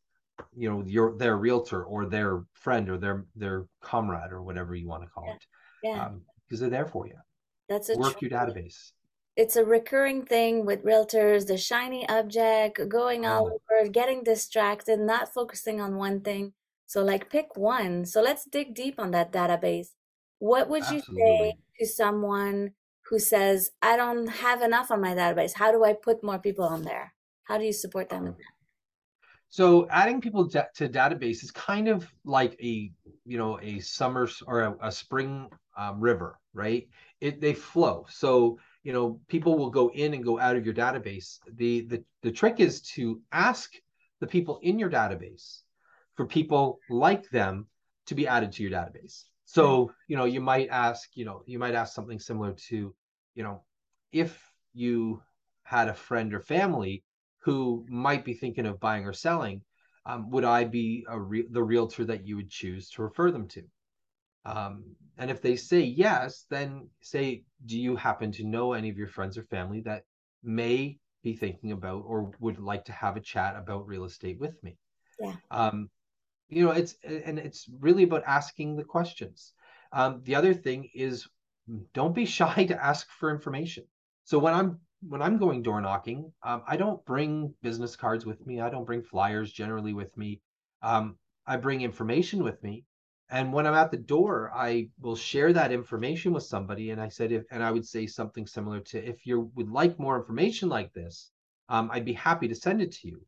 you 0.56 0.70
know 0.70 0.84
your 0.86 1.18
their 1.18 1.38
realtor 1.38 1.84
or 1.84 2.06
their 2.06 2.44
friend 2.54 2.90
or 2.90 2.98
their 2.98 3.26
their 3.36 3.66
comrade 3.82 4.32
or 4.32 4.42
whatever 4.42 4.76
you 4.76 4.88
want 4.88 5.04
to 5.04 5.10
call 5.10 5.26
yeah. 5.28 5.34
it 5.34 5.46
yeah 5.84 6.10
because 6.48 6.62
um, 6.62 6.70
they're 6.70 6.80
there 6.80 6.88
for 6.88 7.08
you 7.08 7.16
that's 7.70 7.90
a 7.90 7.98
work 7.98 8.22
your 8.22 8.32
database 8.32 8.92
it's 9.36 9.56
a 9.56 9.66
recurring 9.66 10.26
thing 10.26 10.66
with 10.66 10.84
realtors 10.84 11.48
the 11.48 11.58
shiny 11.58 12.08
object 12.10 12.80
going 12.88 13.26
all 13.26 13.50
mm. 13.50 13.52
over 13.52 13.90
getting 13.90 14.24
distracted 14.24 15.00
not 15.00 15.34
focusing 15.34 15.82
on 15.82 15.96
one 15.96 16.22
thing 16.22 16.54
so 16.86 17.04
like 17.04 17.30
pick 17.30 17.56
one 17.56 18.06
so 18.06 18.22
let's 18.22 18.46
dig 18.46 18.74
deep 18.74 19.00
on 19.00 19.12
that 19.12 19.32
database 19.32 19.90
what 20.40 20.70
would 20.70 20.84
Absolutely. 20.84 21.16
you 21.16 21.28
say 21.28 21.54
to 21.80 21.86
someone 21.88 22.74
who 23.10 23.20
says, 23.20 23.72
I 23.82 23.96
don't 23.98 24.28
have 24.28 24.62
enough 24.62 24.92
on 24.92 25.02
my 25.02 25.14
database. 25.14 25.54
How 25.54 25.72
do 25.72 25.84
I 25.84 25.94
put 25.94 26.24
more 26.24 26.40
people 26.40 26.66
on 26.66 26.84
there? 26.84 27.14
How 27.44 27.58
do 27.58 27.64
you 27.66 27.74
support 27.74 28.10
them? 28.10 28.36
So 29.50 29.88
adding 29.90 30.20
people 30.20 30.50
to, 30.50 30.68
to 30.76 30.90
database 30.90 31.44
is 31.44 31.52
kind 31.52 31.88
of 31.88 32.08
like 32.26 32.58
a, 32.62 32.92
you 33.26 33.38
know, 33.38 33.60
a 33.62 33.80
summer 33.80 34.28
or 34.48 34.62
a, 34.62 34.76
a 34.82 34.92
spring 34.92 35.50
um, 35.78 36.00
river, 36.00 36.40
right? 36.54 36.88
It 37.22 37.40
they 37.40 37.54
flow. 37.54 38.06
So 38.10 38.58
you 38.84 38.94
know, 38.94 39.20
people 39.28 39.58
will 39.58 39.70
go 39.70 39.90
in 39.90 40.14
and 40.14 40.24
go 40.24 40.40
out 40.40 40.56
of 40.56 40.66
your 40.66 40.76
database. 40.76 41.40
The 41.56 41.82
the 41.88 42.04
the 42.22 42.32
trick 42.32 42.60
is 42.60 42.82
to 42.96 43.22
ask 43.32 43.72
the 44.20 44.28
people 44.28 44.60
in 44.62 44.80
your 44.80 44.90
database 44.90 45.62
for 46.16 46.26
people 46.26 46.80
like 46.90 47.30
them 47.30 47.68
to 48.06 48.16
be 48.16 48.28
added 48.28 48.52
to 48.54 48.64
your 48.64 48.72
database. 48.72 49.24
So, 49.46 49.92
you 50.08 50.18
know, 50.18 50.26
you 50.26 50.42
might 50.42 50.70
ask, 50.70 51.10
you 51.16 51.26
know, 51.26 51.44
you 51.46 51.60
might 51.60 51.76
ask 51.76 51.94
something 51.94 52.20
similar 52.20 52.54
to, 52.70 52.94
you 53.36 53.44
know, 53.44 53.64
if 54.12 54.42
you 54.74 55.22
had 55.64 55.88
a 55.88 55.94
friend 55.94 56.34
or 56.34 56.40
family 56.40 57.04
who 57.40 57.86
might 57.90 58.26
be 58.26 58.34
thinking 58.34 58.66
of 58.66 58.80
buying 58.80 59.06
or 59.06 59.14
selling, 59.14 59.62
um, 60.06 60.30
would 60.32 60.44
I 60.44 60.64
be 60.66 61.06
a 61.08 61.20
re- 61.20 61.48
the 61.50 61.64
realtor 61.64 62.06
that 62.06 62.26
you 62.26 62.36
would 62.38 62.50
choose 62.50 62.90
to 62.92 63.04
refer 63.04 63.32
them 63.32 63.48
to? 63.50 63.64
Um, 64.46 64.84
and 65.18 65.30
if 65.30 65.42
they 65.42 65.56
say 65.56 65.82
yes, 65.82 66.46
then 66.50 66.90
say, 67.02 67.44
do 67.66 67.80
you 67.80 67.96
happen 67.96 68.32
to 68.34 68.44
know 68.44 68.74
any 68.74 68.90
of 68.90 68.98
your 68.98 69.08
friends 69.08 69.38
or 69.38 69.44
family 69.44 69.82
that 69.82 70.04
may 70.44 70.98
be 71.24 71.36
thinking 71.36 71.72
about 71.72 72.04
or 72.06 72.32
would 72.40 72.60
like 72.60 72.86
to 72.86 72.92
have 72.92 73.16
a 73.16 73.22
chat 73.22 73.56
about 73.56 73.88
real 73.88 74.06
estate 74.06 74.40
with 74.40 74.62
me? 74.64 74.78
Yeah. 75.20 75.34
Um, 75.52 75.90
you 76.50 76.66
know, 76.66 76.72
it's 76.72 76.96
and 77.04 77.40
it's 77.40 77.68
really 77.80 78.04
about 78.04 78.24
asking 78.26 78.76
the 78.76 78.84
questions. 78.84 79.54
Um, 79.92 80.22
the 80.24 80.36
other 80.36 80.54
thing 80.54 80.90
is 80.94 81.28
don't 81.94 82.16
be 82.16 82.26
shy 82.38 82.66
to 82.66 82.84
ask 82.84 83.10
for 83.12 83.32
information. 83.32 83.86
So 84.26 84.40
when 84.40 84.54
I'm 84.54 84.80
when 85.08 85.22
I'm 85.22 85.38
going 85.38 85.64
door 85.64 85.82
knocking, 85.82 86.32
um, 86.44 86.64
I 86.68 86.78
don't 86.78 87.04
bring 87.06 87.54
business 87.62 87.96
cards 87.96 88.26
with 88.26 88.46
me. 88.46 88.62
I 88.62 88.70
don't 88.70 88.86
bring 88.86 89.04
flyers 89.04 89.52
generally 89.52 89.94
with 89.94 90.16
me. 90.18 90.42
Um, 90.82 91.18
I 91.46 91.58
bring 91.58 91.82
information 91.82 92.44
with 92.44 92.62
me. 92.64 92.86
And 93.30 93.52
when 93.52 93.66
I'm 93.66 93.74
at 93.74 93.92
the 93.92 93.98
door, 93.98 94.52
I 94.54 94.90
will 95.00 95.16
share 95.16 95.54
that 95.54 95.72
information 95.72 96.34
with 96.34 96.44
somebody. 96.44 96.92
And 96.92 97.02
I 97.02 97.10
said, 97.10 97.32
if, 97.32 97.44
and 97.52 97.64
I 97.64 97.72
would 97.72 97.86
say 97.86 98.06
something 98.06 98.46
similar 98.46 98.80
to, 98.82 99.04
if 99.04 99.26
you 99.26 99.52
would 99.56 99.70
like 99.70 100.00
more 100.00 100.18
information 100.18 100.70
like 100.70 100.94
this, 100.94 101.32
um, 101.70 101.90
I'd 101.92 102.06
be 102.06 102.14
happy 102.14 102.48
to 102.48 102.56
send 102.56 102.82
it 102.82 102.92
to 102.94 103.08
you. 103.08 103.26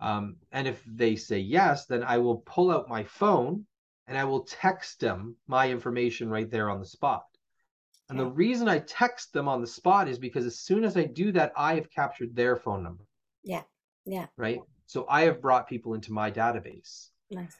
Um, 0.00 0.36
and 0.52 0.66
if 0.66 0.82
they 0.84 1.16
say 1.16 1.38
yes, 1.38 1.86
then 1.86 2.02
I 2.02 2.18
will 2.18 2.38
pull 2.38 2.70
out 2.70 2.88
my 2.88 3.04
phone 3.04 3.66
and 4.06 4.18
I 4.18 4.24
will 4.24 4.44
text 4.44 5.00
them 5.00 5.36
my 5.46 5.70
information 5.70 6.28
right 6.28 6.50
there 6.50 6.68
on 6.68 6.80
the 6.80 6.86
spot. 6.86 7.24
And 8.08 8.18
the 8.18 8.26
reason 8.26 8.68
I 8.68 8.80
text 8.80 9.32
them 9.32 9.46
on 9.46 9.60
the 9.60 9.68
spot 9.68 10.08
is 10.08 10.18
because 10.18 10.44
as 10.44 10.58
soon 10.58 10.82
as 10.82 10.96
I 10.96 11.04
do 11.04 11.30
that, 11.30 11.52
I 11.56 11.76
have 11.76 11.88
captured 11.90 12.34
their 12.34 12.56
phone 12.56 12.82
number. 12.82 13.04
Yeah. 13.44 13.62
Yeah. 14.04 14.26
Right. 14.36 14.58
So 14.86 15.06
I 15.08 15.22
have 15.22 15.40
brought 15.40 15.68
people 15.68 15.94
into 15.94 16.12
my 16.12 16.28
database. 16.32 17.10
Nice. 17.30 17.56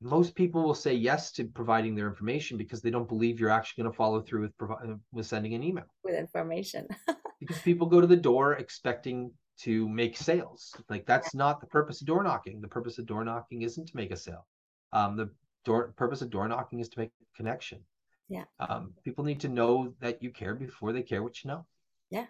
Most 0.00 0.34
people 0.34 0.62
will 0.62 0.74
say 0.74 0.94
yes 0.94 1.30
to 1.32 1.44
providing 1.44 1.94
their 1.94 2.08
information 2.08 2.56
because 2.56 2.80
they 2.80 2.90
don't 2.90 3.08
believe 3.08 3.38
you're 3.38 3.50
actually 3.50 3.82
going 3.82 3.92
to 3.92 3.96
follow 3.96 4.20
through 4.20 4.42
with 4.42 4.56
provi- 4.56 4.94
with 5.12 5.26
sending 5.26 5.54
an 5.54 5.62
email 5.62 5.84
with 6.04 6.14
information. 6.14 6.88
because 7.40 7.58
people 7.58 7.86
go 7.86 8.00
to 8.00 8.06
the 8.06 8.16
door 8.16 8.54
expecting 8.54 9.30
to 9.58 9.88
make 9.88 10.16
sales. 10.16 10.74
Like 10.88 11.06
that's 11.06 11.34
not 11.34 11.60
the 11.60 11.66
purpose 11.66 12.00
of 12.00 12.06
door 12.06 12.22
knocking. 12.22 12.60
The 12.60 12.68
purpose 12.68 12.98
of 12.98 13.06
door 13.06 13.24
knocking 13.24 13.62
isn't 13.62 13.88
to 13.88 13.96
make 13.96 14.10
a 14.10 14.16
sale. 14.16 14.46
Um, 14.92 15.16
the 15.16 15.30
door 15.64 15.92
purpose 15.96 16.22
of 16.22 16.30
door 16.30 16.48
knocking 16.48 16.80
is 16.80 16.88
to 16.90 16.98
make 16.98 17.10
a 17.10 17.36
connection. 17.36 17.80
Yeah. 18.28 18.44
Um, 18.58 18.94
people 19.04 19.24
need 19.24 19.40
to 19.40 19.48
know 19.48 19.92
that 20.00 20.22
you 20.22 20.30
care 20.30 20.54
before 20.54 20.92
they 20.92 21.02
care 21.02 21.22
what 21.22 21.44
you 21.44 21.48
know. 21.48 21.66
Yeah. 22.10 22.26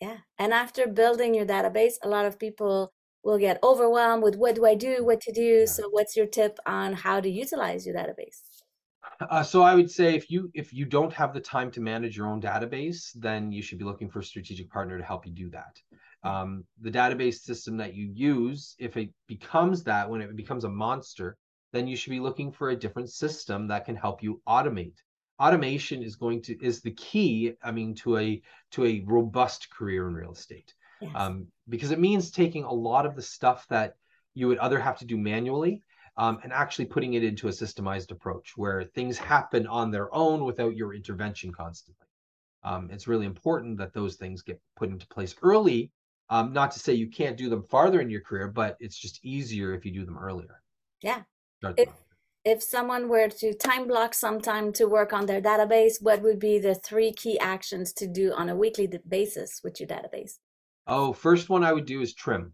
Yeah. 0.00 0.18
And 0.38 0.52
after 0.52 0.86
building 0.86 1.34
your 1.34 1.46
database, 1.46 1.94
a 2.02 2.08
lot 2.08 2.26
of 2.26 2.38
people 2.38 2.92
will 3.26 3.38
get 3.38 3.58
overwhelmed 3.62 4.22
with 4.22 4.36
what 4.36 4.54
do 4.54 4.64
I 4.64 4.76
do, 4.76 5.04
what 5.04 5.20
to 5.22 5.32
do. 5.32 5.66
So 5.66 5.88
what's 5.90 6.16
your 6.16 6.26
tip 6.26 6.58
on 6.64 6.92
how 6.92 7.20
to 7.20 7.28
utilize 7.28 7.84
your 7.84 7.96
database? 7.96 8.40
Uh, 9.20 9.42
so 9.42 9.62
I 9.62 9.74
would 9.74 9.90
say 9.90 10.14
if 10.14 10.30
you 10.30 10.50
if 10.54 10.72
you 10.72 10.84
don't 10.84 11.12
have 11.12 11.34
the 11.34 11.40
time 11.40 11.70
to 11.72 11.80
manage 11.80 12.16
your 12.16 12.28
own 12.28 12.40
database, 12.40 13.10
then 13.14 13.50
you 13.50 13.62
should 13.62 13.78
be 13.78 13.84
looking 13.84 14.08
for 14.08 14.20
a 14.20 14.24
strategic 14.24 14.70
partner 14.70 14.96
to 14.96 15.04
help 15.04 15.26
you 15.26 15.32
do 15.32 15.50
that. 15.50 15.80
Um, 16.22 16.64
the 16.80 16.90
database 16.90 17.40
system 17.40 17.76
that 17.78 17.94
you 17.94 18.10
use, 18.12 18.74
if 18.78 18.96
it 18.96 19.10
becomes 19.26 19.84
that, 19.84 20.08
when 20.08 20.20
it 20.20 20.36
becomes 20.36 20.64
a 20.64 20.68
monster, 20.68 21.36
then 21.72 21.86
you 21.86 21.96
should 21.96 22.10
be 22.10 22.20
looking 22.20 22.52
for 22.52 22.70
a 22.70 22.76
different 22.76 23.10
system 23.10 23.68
that 23.68 23.84
can 23.84 23.96
help 23.96 24.22
you 24.22 24.40
automate 24.46 24.96
automation 25.38 26.02
is 26.02 26.16
going 26.16 26.40
to 26.40 26.56
is 26.64 26.80
the 26.80 26.92
key 26.92 27.52
i 27.62 27.70
mean 27.70 27.94
to 27.94 28.16
a 28.16 28.40
to 28.70 28.86
a 28.86 29.04
robust 29.06 29.68
career 29.70 30.08
in 30.08 30.14
real 30.14 30.32
estate 30.32 30.72
yes. 31.00 31.12
um, 31.14 31.46
because 31.68 31.90
it 31.90 31.98
means 31.98 32.30
taking 32.30 32.64
a 32.64 32.72
lot 32.72 33.06
of 33.06 33.16
the 33.16 33.22
stuff 33.22 33.66
that 33.68 33.96
you 34.34 34.48
would 34.48 34.58
other 34.58 34.78
have 34.78 34.98
to 34.98 35.04
do 35.04 35.16
manually 35.16 35.82
um, 36.16 36.38
and 36.42 36.52
actually 36.52 36.86
putting 36.86 37.14
it 37.14 37.24
into 37.24 37.48
a 37.48 37.50
systemized 37.50 38.10
approach 38.10 38.52
where 38.56 38.84
things 38.84 39.18
happen 39.18 39.66
on 39.66 39.90
their 39.90 40.14
own 40.14 40.44
without 40.44 40.76
your 40.76 40.94
intervention 40.94 41.52
constantly 41.52 42.06
um, 42.62 42.88
it's 42.90 43.08
really 43.08 43.26
important 43.26 43.78
that 43.78 43.92
those 43.92 44.16
things 44.16 44.42
get 44.42 44.60
put 44.76 44.90
into 44.90 45.06
place 45.08 45.34
early 45.42 45.90
um, 46.28 46.52
not 46.52 46.70
to 46.72 46.78
say 46.78 46.92
you 46.92 47.08
can't 47.08 47.36
do 47.36 47.48
them 47.48 47.62
farther 47.62 48.00
in 48.00 48.10
your 48.10 48.20
career 48.20 48.48
but 48.48 48.76
it's 48.80 48.98
just 48.98 49.24
easier 49.24 49.74
if 49.74 49.84
you 49.84 49.92
do 49.92 50.04
them 50.04 50.18
earlier 50.18 50.62
yeah 51.02 51.22
if, 51.76 51.88
if 52.46 52.62
someone 52.62 53.08
were 53.08 53.28
to 53.28 53.52
time 53.54 53.88
block 53.88 54.14
some 54.14 54.40
time 54.40 54.72
to 54.74 54.86
work 54.86 55.12
on 55.12 55.26
their 55.26 55.42
database, 55.42 56.00
what 56.00 56.22
would 56.22 56.38
be 56.38 56.60
the 56.60 56.76
three 56.76 57.12
key 57.12 57.36
actions 57.40 57.92
to 57.94 58.06
do 58.06 58.32
on 58.32 58.48
a 58.48 58.54
weekly 58.54 58.88
basis 59.08 59.60
with 59.64 59.80
your 59.80 59.88
database? 59.88 60.38
Oh, 60.86 61.12
first 61.12 61.48
one 61.48 61.64
I 61.64 61.72
would 61.72 61.86
do 61.86 62.00
is 62.00 62.14
trim. 62.14 62.52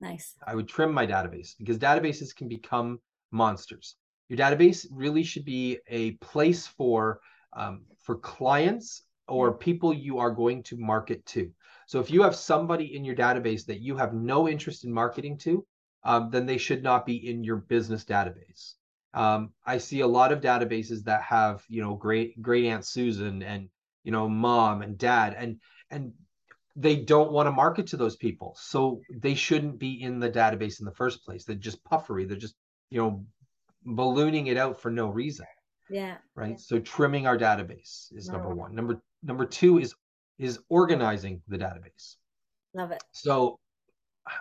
Nice. 0.00 0.34
I 0.46 0.54
would 0.54 0.68
trim 0.68 0.92
my 0.92 1.06
database 1.06 1.54
because 1.58 1.78
databases 1.78 2.34
can 2.34 2.48
become 2.48 3.00
monsters. 3.30 3.96
Your 4.28 4.38
database 4.38 4.86
really 4.90 5.22
should 5.22 5.44
be 5.44 5.78
a 5.88 6.12
place 6.12 6.66
for 6.66 7.20
um, 7.54 7.82
for 8.02 8.16
clients 8.16 9.02
or 9.28 9.54
people 9.54 9.92
you 9.92 10.18
are 10.18 10.30
going 10.30 10.62
to 10.64 10.76
market 10.76 11.24
to. 11.26 11.50
So 11.86 12.00
if 12.00 12.10
you 12.10 12.22
have 12.22 12.34
somebody 12.34 12.96
in 12.96 13.04
your 13.04 13.14
database 13.14 13.66
that 13.66 13.80
you 13.80 13.96
have 13.96 14.14
no 14.14 14.48
interest 14.48 14.84
in 14.84 14.92
marketing 14.92 15.38
to, 15.38 15.64
um, 16.04 16.30
then 16.30 16.46
they 16.46 16.58
should 16.58 16.82
not 16.82 17.06
be 17.06 17.28
in 17.30 17.44
your 17.44 17.56
business 17.56 18.04
database. 18.04 18.74
Um, 19.14 19.52
I 19.66 19.78
see 19.78 20.00
a 20.00 20.06
lot 20.06 20.32
of 20.32 20.40
databases 20.40 21.04
that 21.04 21.22
have, 21.22 21.62
you 21.68 21.82
know, 21.82 21.94
great 21.94 22.40
great 22.40 22.64
Aunt 22.66 22.84
Susan 22.84 23.42
and 23.42 23.68
you 24.04 24.10
know, 24.10 24.28
mom 24.28 24.82
and 24.82 24.98
dad, 24.98 25.34
and 25.38 25.60
and 25.90 26.12
they 26.74 26.96
don't 26.96 27.32
want 27.32 27.46
to 27.46 27.52
market 27.52 27.86
to 27.88 27.96
those 27.96 28.16
people, 28.16 28.56
so 28.58 29.00
they 29.10 29.34
shouldn't 29.34 29.78
be 29.78 30.02
in 30.02 30.18
the 30.18 30.30
database 30.30 30.80
in 30.80 30.86
the 30.86 30.94
first 30.94 31.24
place. 31.24 31.44
They're 31.44 31.56
just 31.56 31.84
puffery. 31.84 32.24
They're 32.24 32.36
just, 32.36 32.54
you 32.90 32.98
know, 32.98 33.24
ballooning 33.84 34.46
it 34.46 34.56
out 34.56 34.80
for 34.80 34.90
no 34.90 35.08
reason. 35.08 35.46
Yeah. 35.90 36.16
Right. 36.34 36.50
Yeah. 36.50 36.56
So 36.58 36.78
trimming 36.78 37.26
our 37.26 37.36
database 37.36 38.12
is 38.12 38.28
number 38.28 38.54
one. 38.54 38.74
Number 38.74 39.02
number 39.22 39.44
two 39.44 39.78
is 39.78 39.94
is 40.38 40.58
organizing 40.68 41.42
the 41.48 41.58
database. 41.58 42.16
Love 42.74 42.90
it. 42.90 43.02
So 43.12 43.58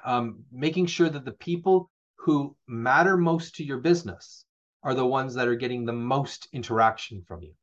um, 0.06 0.44
making 0.52 0.86
sure 0.86 1.10
that 1.10 1.26
the 1.26 1.34
people 1.34 1.90
who 2.16 2.56
matter 2.68 3.18
most 3.18 3.56
to 3.56 3.64
your 3.64 3.80
business 3.80 4.46
are 4.84 4.94
the 4.94 5.06
ones 5.06 5.34
that 5.36 5.48
are 5.48 5.56
getting 5.56 5.86
the 5.86 5.94
most 5.94 6.48
interaction 6.54 7.24
from 7.28 7.42
you. 7.44 7.54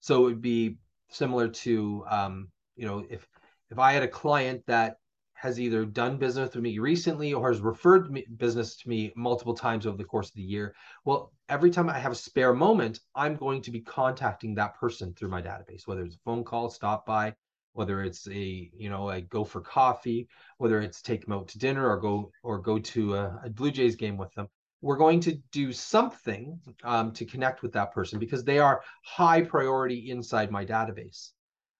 So 0.00 0.22
it 0.22 0.24
would 0.24 0.42
be 0.42 0.78
similar 1.10 1.48
to 1.48 2.04
um, 2.08 2.48
you 2.76 2.86
know 2.86 3.04
if 3.10 3.26
if 3.70 3.78
I 3.78 3.92
had 3.92 4.02
a 4.02 4.08
client 4.08 4.62
that 4.66 4.96
has 5.38 5.60
either 5.60 5.84
done 5.84 6.16
business 6.16 6.52
with 6.52 6.64
me 6.64 6.80
recently 6.80 7.32
or 7.32 7.48
has 7.48 7.60
referred 7.60 8.10
me, 8.10 8.26
business 8.38 8.76
to 8.76 8.88
me 8.88 9.12
multiple 9.14 9.54
times 9.54 9.86
over 9.86 9.96
the 9.96 10.04
course 10.04 10.28
of 10.28 10.34
the 10.34 10.42
year. 10.42 10.74
Well, 11.04 11.32
every 11.48 11.70
time 11.70 11.88
I 11.88 11.96
have 11.98 12.10
a 12.10 12.16
spare 12.16 12.52
moment, 12.52 12.98
I'm 13.14 13.36
going 13.36 13.62
to 13.62 13.70
be 13.70 13.80
contacting 13.80 14.56
that 14.56 14.74
person 14.74 15.14
through 15.14 15.28
my 15.28 15.40
database, 15.40 15.86
whether 15.86 16.02
it's 16.02 16.16
a 16.16 16.24
phone 16.24 16.42
call, 16.42 16.70
stop 16.70 17.06
by, 17.06 17.34
whether 17.74 18.02
it's 18.02 18.26
a 18.28 18.68
you 18.76 18.90
know 18.90 19.10
a 19.10 19.20
go 19.20 19.44
for 19.44 19.60
coffee, 19.60 20.28
whether 20.56 20.80
it's 20.80 21.00
take 21.00 21.24
them 21.24 21.34
out 21.34 21.46
to 21.48 21.58
dinner 21.58 21.88
or 21.88 21.98
go 21.98 22.32
or 22.42 22.58
go 22.58 22.80
to 22.80 23.14
a, 23.14 23.40
a 23.44 23.50
Blue 23.50 23.70
Jays 23.70 23.94
game 23.94 24.16
with 24.16 24.34
them. 24.34 24.48
We're 24.80 24.96
going 24.96 25.20
to 25.20 25.36
do 25.52 25.72
something 25.72 26.58
um, 26.82 27.12
to 27.12 27.24
connect 27.24 27.62
with 27.62 27.72
that 27.72 27.92
person 27.92 28.18
because 28.18 28.42
they 28.42 28.58
are 28.58 28.82
high 29.04 29.42
priority 29.42 30.10
inside 30.10 30.50
my 30.50 30.64
database. 30.64 31.30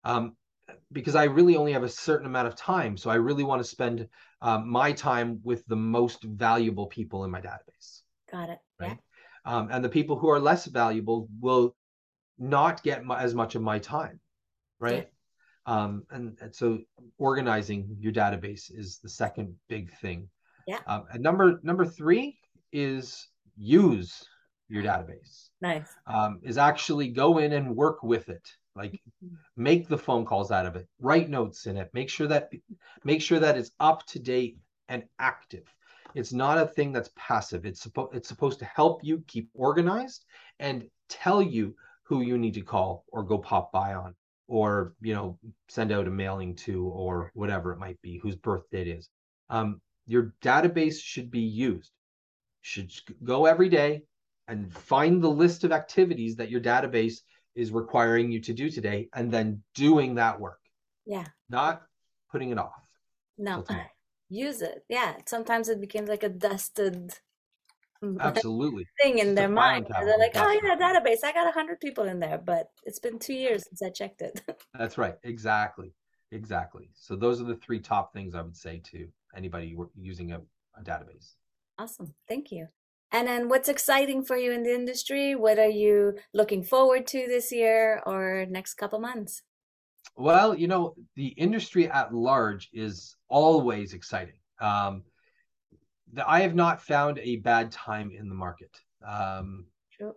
Um, 0.05 0.37
because 0.93 1.15
I 1.15 1.25
really 1.25 1.57
only 1.57 1.73
have 1.73 1.83
a 1.83 1.89
certain 1.89 2.27
amount 2.27 2.49
of 2.49 2.57
time. 2.57 2.97
So 2.97 3.11
I 3.11 3.17
really 3.17 3.45
want 3.45 3.61
to 3.61 3.69
spend 3.69 4.09
um, 4.41 4.69
my 4.69 4.93
time 4.93 5.41
with 5.43 5.67
the 5.67 5.77
most 5.77 6.23
valuable 6.23 6.87
people 6.87 7.25
in 7.25 7.31
my 7.31 7.41
database. 7.41 8.03
Got 8.31 8.51
it. 8.51 8.59
Right. 8.79 8.99
Yeah. 9.47 9.57
Um, 9.57 9.69
and 9.71 9.85
the 9.85 9.89
people 9.89 10.19
who 10.19 10.29
are 10.29 10.41
less 10.41 10.67
valuable 10.67 11.29
will 11.41 11.75
not 12.39 12.83
get 12.83 13.05
my, 13.05 13.23
as 13.23 13.35
much 13.35 13.55
of 13.55 13.63
my 13.63 13.79
time. 13.79 14.21
Right. 14.79 15.09
Yeah. 15.67 15.75
Um, 15.75 16.05
and, 16.11 16.39
and, 16.41 16.55
so 16.55 16.79
organizing 17.19 17.97
your 18.01 18.13
database 18.13 18.71
is 18.75 19.01
the 19.03 19.09
second 19.09 19.55
big 19.69 19.93
thing. 19.99 20.29
Yeah. 20.67 20.79
Um, 20.87 21.05
and 21.13 21.23
number 21.23 21.61
number 21.63 21.85
three 21.85 22.39
is 22.73 23.29
use 23.57 24.25
your 24.69 24.83
database. 24.83 25.49
Nice. 25.61 25.89
Um, 26.07 26.41
is 26.43 26.57
actually 26.57 27.09
go 27.09 27.39
in 27.39 27.53
and 27.53 27.77
work 27.77 28.03
with 28.03 28.29
it 28.29 28.49
like 28.79 29.01
make 29.57 29.89
the 29.89 29.99
phone 29.99 30.25
calls 30.25 30.51
out 30.51 30.67
of 30.67 30.77
it. 30.77 30.89
Write 31.01 31.29
notes 31.29 31.67
in 31.67 31.77
it. 31.77 31.91
Make 31.93 32.09
sure 32.09 32.29
that 32.29 32.51
make 33.05 33.21
sure 33.21 33.41
that 33.41 33.59
it's 33.59 33.73
up 33.81 34.07
to 34.07 34.19
date 34.19 34.59
and 34.89 35.05
active. 35.19 35.65
It's 36.15 36.33
not 36.33 36.59
a 36.59 36.67
thing 36.67 36.93
that's 36.93 37.11
passive. 37.17 37.67
It's 37.67 37.83
supposed 37.83 38.15
it's 38.15 38.29
supposed 38.29 38.59
to 38.61 38.65
help 38.65 39.05
you 39.05 39.23
keep 39.27 39.51
organized 39.55 40.25
and 40.59 40.89
tell 41.09 41.43
you 41.43 41.75
who 42.05 42.23
you 42.23 42.39
need 42.39 42.55
to 42.55 42.63
call 42.63 43.05
or 43.13 43.23
go 43.23 43.39
pop 43.39 43.71
by 43.73 43.95
on 43.95 44.15
or 44.47 44.95
you 45.01 45.15
know 45.15 45.39
send 45.69 45.93
out 45.93 46.09
a 46.09 46.11
mailing 46.11 46.55
to 46.55 46.87
or 46.87 47.31
whatever 47.35 47.73
it 47.73 47.79
might 47.79 48.01
be 48.01 48.19
whose 48.19 48.37
birthday 48.37 48.83
it 48.83 48.89
is. 48.89 49.11
Um, 49.51 49.81
your 50.07 50.35
database 50.43 51.01
should 51.01 51.31
be 51.31 51.41
used. 51.41 51.93
Should 52.63 52.91
go 53.23 53.47
every 53.47 53.69
day 53.69 54.03
and 54.49 54.73
find 54.73 55.23
the 55.23 55.31
list 55.31 55.65
of 55.65 55.73
activities 55.73 56.37
that 56.37 56.51
your 56.51 56.61
database 56.61 57.21
is 57.59 57.73
requiring 57.73 58.31
you 58.31 58.41
to 58.41 58.53
do 58.53 58.71
today 58.71 59.09
and 59.15 59.33
then 59.33 59.61
doing 59.75 60.15
that 60.15 60.39
work. 60.39 60.61
Yeah. 61.05 61.25
Not 61.51 61.83
putting 62.31 62.51
it 62.51 62.59
off. 62.59 62.89
No. 63.37 63.65
Use 64.29 64.63
it. 64.63 64.85
Yeah. 64.89 65.17
Sometimes 65.27 65.69
it 65.69 65.81
becomes 65.81 66.09
like 66.09 66.23
a 66.23 66.29
dusted 66.29 67.15
absolutely 68.21 68.87
thing 69.03 69.19
in 69.19 69.35
their 69.35 69.49
mind. 69.49 69.89
They're 69.91 70.19
like, 70.19 70.37
oh 70.37 70.61
yeah, 70.63 70.77
database. 70.77 71.25
I 71.25 71.33
got 71.33 71.49
a 71.49 71.51
hundred 71.51 71.81
people 71.81 72.05
in 72.05 72.21
there, 72.21 72.39
but 72.39 72.71
it's 72.85 73.01
been 73.01 73.19
two 73.19 73.35
years 73.35 73.65
since 73.67 73.83
I 73.83 73.91
checked 73.91 74.23
it. 74.23 74.41
That's 74.79 74.97
right. 74.97 75.17
Exactly. 75.25 75.93
Exactly. 76.31 76.91
So 76.95 77.17
those 77.17 77.41
are 77.41 77.45
the 77.45 77.57
three 77.57 77.81
top 77.81 78.13
things 78.13 78.37
I 78.37 78.43
would 78.43 78.57
say 78.57 78.81
to 78.93 79.09
anybody 79.35 79.77
using 80.01 80.31
a, 80.31 80.41
a 80.79 80.83
database. 80.85 81.35
Awesome. 81.77 82.15
Thank 82.29 82.53
you. 82.53 82.69
And 83.11 83.27
then 83.27 83.49
what's 83.49 83.69
exciting 83.69 84.25
for 84.25 84.37
you 84.37 84.53
in 84.53 84.63
the 84.63 84.75
industry? 84.75 85.35
What 85.35 85.59
are 85.59 85.69
you 85.69 86.19
looking 86.35 86.63
forward 86.63 87.07
to 87.09 87.27
this 87.27 87.51
year 87.51 88.03
or 88.05 88.47
next 88.49 88.75
couple 88.75 88.99
months? 89.01 89.43
Well, 90.17 90.55
you 90.55 90.69
know, 90.69 90.95
the 91.17 91.29
industry 91.29 91.89
at 91.89 92.13
large 92.13 92.69
is 92.73 93.17
always 93.29 93.95
exciting. 93.95 94.39
Um, 94.61 95.05
the, 96.13 96.29
I 96.29 96.41
have 96.41 96.55
not 96.55 96.83
found 96.83 97.19
a 97.19 97.37
bad 97.37 97.71
time 97.71 98.11
in 98.11 98.29
the 98.29 98.35
market. 98.35 98.77
Um, 99.07 99.67
sure. 99.91 100.15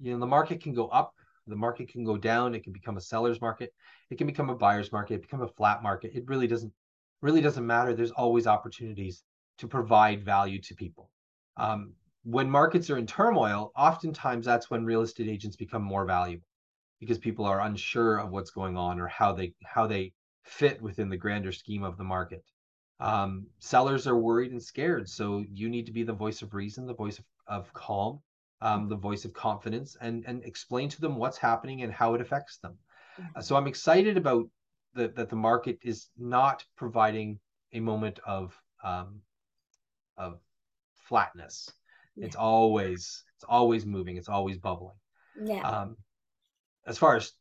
You 0.00 0.12
know, 0.12 0.18
the 0.20 0.26
market 0.26 0.62
can 0.62 0.74
go 0.74 0.88
up, 0.88 1.14
the 1.46 1.56
market 1.56 1.88
can 1.88 2.04
go 2.04 2.16
down. 2.16 2.54
It 2.54 2.62
can 2.62 2.72
become 2.72 2.96
a 2.96 3.00
seller's 3.00 3.40
market. 3.40 3.72
It 4.10 4.18
can 4.18 4.26
become 4.26 4.50
a 4.50 4.54
buyer's 4.54 4.92
market. 4.92 5.14
It 5.14 5.22
become 5.22 5.42
a 5.42 5.48
flat 5.48 5.82
market. 5.82 6.12
It 6.14 6.24
really 6.26 6.46
doesn't 6.46 6.72
really 7.20 7.40
doesn't 7.40 7.66
matter. 7.66 7.94
There's 7.94 8.12
always 8.12 8.46
opportunities 8.46 9.22
to 9.58 9.66
provide 9.66 10.24
value 10.24 10.60
to 10.62 10.74
people. 10.74 11.10
Um, 11.56 11.94
when 12.30 12.50
markets 12.50 12.90
are 12.90 12.98
in 12.98 13.06
turmoil, 13.06 13.72
oftentimes 13.74 14.44
that's 14.44 14.70
when 14.70 14.84
real 14.84 15.00
estate 15.00 15.28
agents 15.28 15.56
become 15.56 15.82
more 15.82 16.04
valuable 16.04 16.44
because 17.00 17.16
people 17.16 17.46
are 17.46 17.62
unsure 17.62 18.18
of 18.18 18.30
what's 18.30 18.50
going 18.50 18.76
on 18.76 19.00
or 19.00 19.06
how 19.06 19.32
they 19.32 19.54
how 19.64 19.86
they 19.86 20.12
fit 20.42 20.82
within 20.82 21.08
the 21.08 21.16
grander 21.16 21.52
scheme 21.52 21.82
of 21.82 21.96
the 21.96 22.04
market. 22.04 22.44
Um, 23.00 23.46
sellers 23.60 24.06
are 24.06 24.18
worried 24.18 24.50
and 24.50 24.62
scared, 24.62 25.08
so 25.08 25.42
you 25.50 25.70
need 25.70 25.86
to 25.86 25.92
be 25.92 26.02
the 26.02 26.12
voice 26.12 26.42
of 26.42 26.52
reason, 26.52 26.84
the 26.84 26.92
voice 26.92 27.18
of, 27.18 27.24
of 27.46 27.72
calm, 27.72 28.20
um, 28.60 28.90
the 28.90 28.96
voice 28.96 29.24
of 29.24 29.32
confidence, 29.32 29.96
and 29.98 30.24
and 30.26 30.44
explain 30.44 30.90
to 30.90 31.00
them 31.00 31.16
what's 31.16 31.38
happening 31.38 31.80
and 31.80 31.94
how 31.94 32.12
it 32.12 32.20
affects 32.20 32.58
them. 32.58 32.76
Mm-hmm. 33.18 33.40
So 33.40 33.56
I'm 33.56 33.66
excited 33.66 34.18
about 34.18 34.44
the, 34.92 35.08
that 35.16 35.30
the 35.30 35.36
market 35.36 35.78
is 35.82 36.08
not 36.18 36.62
providing 36.76 37.40
a 37.72 37.80
moment 37.80 38.18
of 38.26 38.54
um, 38.84 39.22
of 40.18 40.40
flatness 40.94 41.72
it's 42.22 42.36
always 42.36 43.24
it's 43.36 43.44
always 43.48 43.86
moving. 43.86 44.16
It's 44.16 44.28
always 44.28 44.58
bubbling. 44.58 44.96
Yeah. 45.40 45.68
Um, 45.68 45.96
as 46.86 46.98
far 46.98 47.16
as 47.16 47.32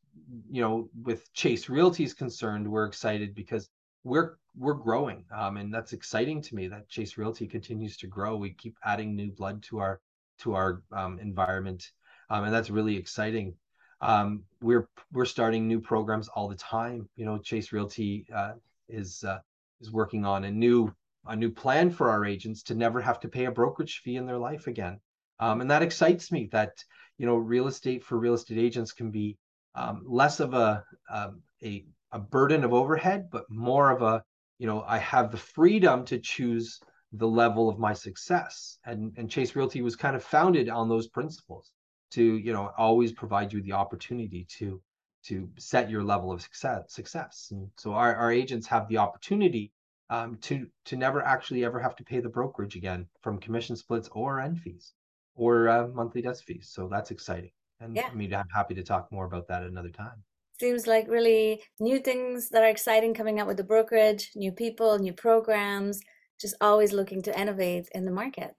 you 0.49 0.61
know, 0.61 0.89
with 1.03 1.31
Chase 1.33 1.69
Realty 1.69 2.03
is 2.03 2.13
concerned, 2.13 2.67
we're 2.67 2.85
excited 2.85 3.35
because 3.35 3.69
we're 4.03 4.37
we're 4.57 4.73
growing, 4.73 5.25
um, 5.35 5.57
and 5.57 5.73
that's 5.73 5.93
exciting 5.93 6.41
to 6.41 6.55
me 6.55 6.67
that 6.67 6.89
Chase 6.89 7.17
Realty 7.17 7.47
continues 7.47 7.97
to 7.97 8.07
grow. 8.07 8.35
We 8.35 8.51
keep 8.51 8.77
adding 8.83 9.15
new 9.15 9.31
blood 9.31 9.63
to 9.63 9.79
our 9.79 10.01
to 10.39 10.55
our 10.55 10.81
um, 10.91 11.19
environment, 11.19 11.91
um, 12.29 12.45
and 12.45 12.53
that's 12.53 12.69
really 12.69 12.95
exciting. 12.95 13.55
Um, 14.01 14.43
we're 14.61 14.87
we're 15.11 15.25
starting 15.25 15.67
new 15.67 15.79
programs 15.79 16.27
all 16.29 16.47
the 16.47 16.55
time. 16.55 17.09
You 17.15 17.25
know, 17.25 17.37
Chase 17.37 17.71
Realty 17.71 18.25
uh, 18.33 18.53
is 18.87 19.23
uh, 19.23 19.39
is 19.81 19.91
working 19.91 20.25
on 20.25 20.43
a 20.43 20.51
new 20.51 20.93
a 21.25 21.35
new 21.35 21.51
plan 21.51 21.89
for 21.89 22.09
our 22.09 22.25
agents 22.25 22.63
to 22.63 22.75
never 22.75 23.01
have 23.01 23.19
to 23.19 23.27
pay 23.27 23.45
a 23.45 23.51
brokerage 23.51 24.01
fee 24.03 24.15
in 24.15 24.25
their 24.25 24.37
life 24.37 24.67
again. 24.67 24.99
Um, 25.39 25.61
and 25.61 25.71
that 25.71 25.81
excites 25.81 26.31
me 26.31 26.49
that, 26.51 26.71
you 27.17 27.25
know, 27.25 27.35
real 27.35 27.67
estate 27.67 28.03
for 28.03 28.17
real 28.17 28.33
estate 28.33 28.57
agents 28.57 28.91
can 28.91 29.11
be 29.11 29.37
um, 29.75 30.03
less 30.07 30.39
of 30.39 30.53
a, 30.53 30.83
um, 31.11 31.41
a, 31.63 31.85
a 32.11 32.19
burden 32.19 32.63
of 32.63 32.73
overhead, 32.73 33.29
but 33.31 33.45
more 33.49 33.91
of 33.91 34.01
a, 34.01 34.23
you 34.57 34.67
know, 34.67 34.83
I 34.87 34.97
have 34.97 35.31
the 35.31 35.37
freedom 35.37 36.05
to 36.05 36.17
choose 36.19 36.79
the 37.13 37.27
level 37.27 37.69
of 37.69 37.77
my 37.77 37.93
success. 37.93 38.79
And, 38.85 39.13
and 39.17 39.29
Chase 39.29 39.55
Realty 39.55 39.81
was 39.81 39.95
kind 39.95 40.15
of 40.15 40.23
founded 40.23 40.69
on 40.69 40.89
those 40.89 41.07
principles 41.07 41.71
to, 42.11 42.23
you 42.23 42.53
know, 42.53 42.71
always 42.77 43.11
provide 43.11 43.53
you 43.53 43.61
the 43.61 43.73
opportunity 43.73 44.47
to, 44.57 44.81
to 45.25 45.49
set 45.57 45.89
your 45.89 46.03
level 46.03 46.31
of 46.31 46.41
success. 46.41 46.85
success. 46.87 47.49
And 47.51 47.69
so 47.77 47.93
our, 47.93 48.15
our 48.15 48.31
agents 48.31 48.67
have 48.67 48.87
the 48.87 48.97
opportunity 48.97 49.71
um, 50.09 50.37
to 50.41 50.67
to 50.85 50.95
never 50.95 51.21
actually 51.21 51.65
ever 51.65 51.79
have 51.79 51.95
to 51.97 52.03
pay 52.03 52.19
the 52.19 52.29
brokerage 52.29 52.75
again 52.75 53.07
from 53.21 53.39
commission 53.39 53.75
splits 53.75 54.09
or 54.11 54.39
end 54.39 54.59
fees 54.59 54.93
or 55.35 55.69
uh, 55.69 55.87
monthly 55.87 56.21
desk 56.21 56.45
fees. 56.45 56.69
So 56.71 56.87
that's 56.89 57.11
exciting. 57.11 57.51
And 57.79 57.95
yeah. 57.95 58.07
I 58.11 58.15
mean, 58.15 58.33
I'm 58.33 58.49
happy 58.53 58.73
to 58.75 58.83
talk 58.83 59.11
more 59.11 59.25
about 59.25 59.47
that 59.49 59.63
another 59.63 59.89
time. 59.89 60.23
Seems 60.59 60.87
like 60.87 61.07
really 61.07 61.61
new 61.79 61.99
things 61.99 62.49
that 62.49 62.63
are 62.63 62.69
exciting 62.69 63.13
coming 63.13 63.39
up 63.39 63.47
with 63.47 63.57
the 63.57 63.63
brokerage, 63.63 64.31
new 64.35 64.51
people, 64.51 64.97
new 64.97 65.13
programs, 65.13 66.01
just 66.41 66.55
always 66.61 66.91
looking 66.93 67.21
to 67.23 67.39
innovate 67.39 67.87
in 67.93 68.05
the 68.05 68.11
market. 68.11 68.55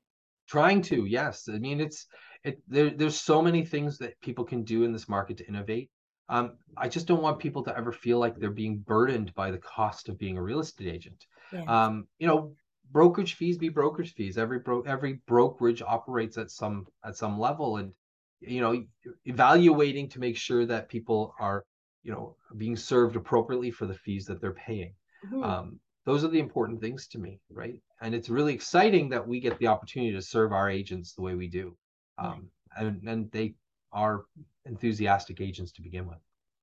Trying 0.48 0.82
to, 0.82 1.04
yes. 1.06 1.48
I 1.52 1.58
mean, 1.58 1.80
it's 1.80 2.06
it. 2.44 2.60
There, 2.68 2.90
there's 2.90 3.20
so 3.20 3.42
many 3.42 3.64
things 3.64 3.98
that 3.98 4.20
people 4.20 4.44
can 4.44 4.62
do 4.62 4.84
in 4.84 4.92
this 4.92 5.08
market 5.08 5.38
to 5.38 5.48
innovate. 5.48 5.90
Um, 6.28 6.52
I 6.76 6.88
just 6.88 7.06
don't 7.06 7.22
want 7.22 7.38
people 7.38 7.62
to 7.64 7.76
ever 7.76 7.92
feel 7.92 8.18
like 8.18 8.36
they're 8.36 8.50
being 8.50 8.78
burdened 8.78 9.34
by 9.34 9.50
the 9.50 9.58
cost 9.58 10.08
of 10.08 10.18
being 10.18 10.36
a 10.36 10.42
real 10.42 10.60
estate 10.60 10.88
agent. 10.88 11.24
Yeah. 11.52 11.64
Um, 11.64 12.06
you 12.18 12.26
know, 12.26 12.54
brokerage 12.90 13.34
fees 13.34 13.58
be 13.58 13.68
brokerage 13.68 14.14
fees. 14.14 14.38
Every 14.38 14.58
bro 14.58 14.82
every 14.82 15.20
brokerage 15.26 15.82
operates 15.82 16.36
at 16.38 16.50
some 16.50 16.86
at 17.04 17.16
some 17.16 17.38
level, 17.38 17.78
and 17.78 17.92
you 18.40 18.60
know, 18.60 18.84
evaluating 19.24 20.08
to 20.10 20.20
make 20.20 20.36
sure 20.36 20.66
that 20.66 20.88
people 20.88 21.34
are 21.40 21.64
you 22.02 22.12
know 22.12 22.36
being 22.56 22.76
served 22.76 23.16
appropriately 23.16 23.70
for 23.70 23.86
the 23.86 23.94
fees 23.94 24.26
that 24.26 24.40
they're 24.40 24.52
paying. 24.52 24.94
Mm-hmm. 25.26 25.42
Um, 25.42 25.80
those 26.04 26.24
are 26.24 26.28
the 26.28 26.38
important 26.38 26.80
things 26.80 27.06
to 27.08 27.18
me, 27.18 27.40
right? 27.50 27.80
And 28.00 28.14
it's 28.14 28.28
really 28.28 28.54
exciting 28.54 29.08
that 29.10 29.26
we 29.26 29.40
get 29.40 29.58
the 29.58 29.66
opportunity 29.66 30.12
to 30.12 30.22
serve 30.22 30.52
our 30.52 30.70
agents 30.70 31.14
the 31.14 31.22
way 31.22 31.34
we 31.34 31.48
do, 31.48 31.76
um, 32.18 32.48
right. 32.76 32.86
and 32.86 33.08
and 33.08 33.30
they 33.32 33.54
are 33.92 34.24
enthusiastic 34.68 35.40
agents 35.40 35.72
to 35.72 35.82
begin 35.82 36.06
with. 36.06 36.18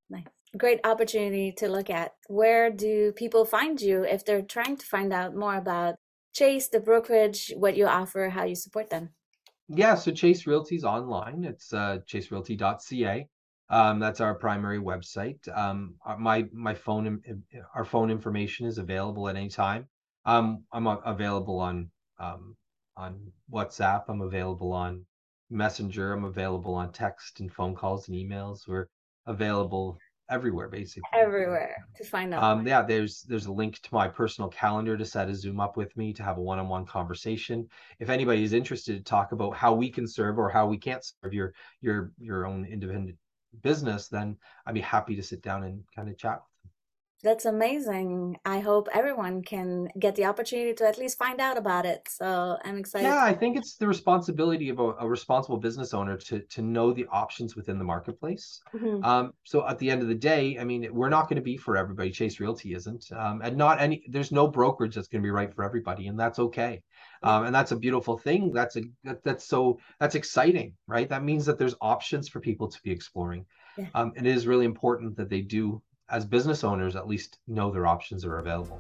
Nice. 0.10 0.26
Great 0.58 0.80
opportunity 0.86 1.52
to 1.54 1.68
look 1.68 1.90
at. 1.90 2.14
Where 2.28 2.72
do 2.72 3.12
people 3.14 3.44
find 3.46 3.80
you 3.82 4.04
if 4.04 4.24
they're 4.24 4.42
trying 4.42 4.78
to 4.78 4.86
find 4.86 5.12
out 5.12 5.36
more 5.36 5.56
about 5.56 5.96
Chase, 6.34 6.68
the 6.68 6.80
brokerage, 6.80 7.54
what 7.56 7.76
you 7.76 7.88
offer, 7.88 8.30
how 8.30 8.44
you 8.44 8.56
support 8.56 8.90
them? 8.90 9.10
Yeah, 9.68 9.96
so 9.96 10.12
Chase 10.12 10.46
Realty 10.46 10.76
is 10.76 10.84
online. 10.84 11.44
It's 11.44 11.74
uh, 11.74 12.00
chaserealty.ca. 12.08 13.28
Um, 13.70 14.00
that's 14.00 14.22
our 14.22 14.36
primary 14.36 14.80
website. 14.80 15.40
Um, 15.58 15.96
my 16.20 16.46
my 16.54 16.76
phone 16.76 17.22
our 17.74 17.84
phone 17.84 18.12
information 18.12 18.68
is 18.68 18.78
available 18.78 19.28
at 19.28 19.36
any 19.36 19.50
time. 19.50 19.88
Um, 20.26 20.64
I'm 20.72 20.86
available 20.86 21.60
on 21.60 21.90
um, 22.20 22.56
on 22.96 23.20
WhatsApp. 23.52 24.04
I'm 24.08 24.22
available 24.22 24.72
on 24.72 25.04
Messenger. 25.50 26.14
I'm 26.14 26.26
available 26.26 26.74
on 26.76 26.92
text 26.92 27.40
and 27.40 27.52
phone 27.52 27.76
calls 27.76 28.08
and 28.08 28.18
emails. 28.18 28.68
We're 28.68 28.88
available 29.26 29.98
everywhere 30.30 30.68
basically 30.68 31.04
everywhere 31.14 31.86
to 31.96 32.04
find 32.04 32.34
out 32.34 32.44
um 32.44 32.66
yeah 32.66 32.82
there's 32.82 33.22
there's 33.24 33.46
a 33.46 33.52
link 33.52 33.80
to 33.80 33.94
my 33.94 34.08
personal 34.08 34.50
calendar 34.50 34.98
to 34.98 35.06
set 35.06 35.30
a 35.30 35.36
zoom 35.36 35.60
up 35.60 35.78
with 35.78 35.96
me 35.96 36.12
to 36.12 36.24
have 36.24 36.38
a 36.38 36.42
one-on-one 36.42 36.86
conversation 36.86 37.68
if 38.00 38.10
anybody 38.10 38.44
is 38.44 38.54
interested 38.54 38.98
to 38.98 39.04
talk 39.04 39.34
about 39.34 39.56
how 39.56 39.74
we 39.74 39.90
can 39.90 40.08
serve 40.08 40.40
or 40.40 40.50
how 40.50 40.66
we 40.66 40.78
can't 40.78 41.04
serve 41.04 41.32
your 41.32 41.54
your 41.82 42.12
your 42.18 42.48
own 42.48 42.66
independent 42.66 43.16
business 43.62 44.08
then 44.08 44.36
i'd 44.66 44.74
be 44.74 44.82
happy 44.82 45.16
to 45.16 45.22
sit 45.22 45.44
down 45.44 45.64
and 45.64 45.84
kind 45.96 46.10
of 46.10 46.18
chat 46.18 46.42
that's 47.24 47.46
amazing. 47.46 48.38
I 48.46 48.60
hope 48.60 48.88
everyone 48.94 49.42
can 49.42 49.90
get 49.98 50.16
the 50.16 50.26
opportunity 50.26 50.74
to 50.76 50.88
at 50.88 50.98
least 50.98 51.18
find 51.18 51.40
out 51.42 51.58
about 51.58 51.86
it. 51.86 52.08
So 52.10 52.58
I'm 52.64 52.78
excited. 52.78 53.08
Yeah, 53.08 53.24
I 53.24 53.34
think 53.34 53.58
it's 53.58 53.78
the 53.78 53.88
responsibility 53.88 54.70
of 54.70 54.80
a, 54.80 54.94
a 55.00 55.08
responsible 55.08 55.58
business 55.58 55.94
owner 55.94 56.18
to 56.18 56.40
to 56.40 56.62
know 56.62 56.94
the 56.94 57.06
options 57.08 57.56
within 57.56 57.78
the 57.80 57.84
marketplace. 57.84 58.62
Mm-hmm. 58.74 59.04
Um, 59.04 59.34
so 59.44 59.68
at 59.68 59.80
the 59.80 59.90
end 59.90 60.02
of 60.02 60.08
the 60.08 60.16
day, 60.16 60.58
I 60.60 60.64
mean, 60.64 60.88
we're 60.92 61.10
not 61.10 61.24
going 61.30 61.38
to 61.38 61.42
be 61.42 61.58
for 61.58 61.78
everybody. 61.78 62.12
Chase 62.12 62.40
Realty 62.40 62.74
isn't, 62.74 63.12
um, 63.12 63.42
and 63.44 63.58
not 63.58 63.82
any. 63.82 64.04
There's 64.10 64.32
no 64.32 64.48
brokerage 64.48 64.96
that's 64.96 65.08
going 65.08 65.22
to 65.22 65.26
be 65.26 65.32
right 65.32 65.54
for 65.54 65.64
everybody, 65.64 66.08
and 66.08 66.20
that's 66.20 66.40
okay. 66.40 66.84
Um, 67.24 67.46
and 67.46 67.56
that's 67.56 67.72
a 67.72 67.78
beautiful 67.78 68.18
thing. 68.18 68.52
That's 68.52 68.76
a 68.76 68.82
that, 69.04 69.24
that's 69.24 69.46
so 69.48 69.80
that's 70.00 70.16
exciting, 70.16 70.74
right? 70.88 71.10
That 71.10 71.24
means 71.24 71.46
that 71.46 71.58
there's 71.58 71.76
options 71.82 72.30
for 72.30 72.40
people 72.40 72.68
to 72.68 72.82
be 72.84 72.92
exploring. 72.92 73.46
Yeah. 73.78 73.88
Um, 73.96 74.14
and 74.16 74.28
it 74.28 74.36
is 74.36 74.48
really 74.48 74.66
important 74.66 75.18
that 75.18 75.30
they 75.30 75.42
do 75.42 75.82
as 76.10 76.26
business 76.26 76.64
owners 76.64 76.96
at 76.96 77.08
least 77.08 77.40
know 77.48 77.72
their 77.72 77.88
options 77.88 78.26
are 78.26 78.38
available. 78.38 78.80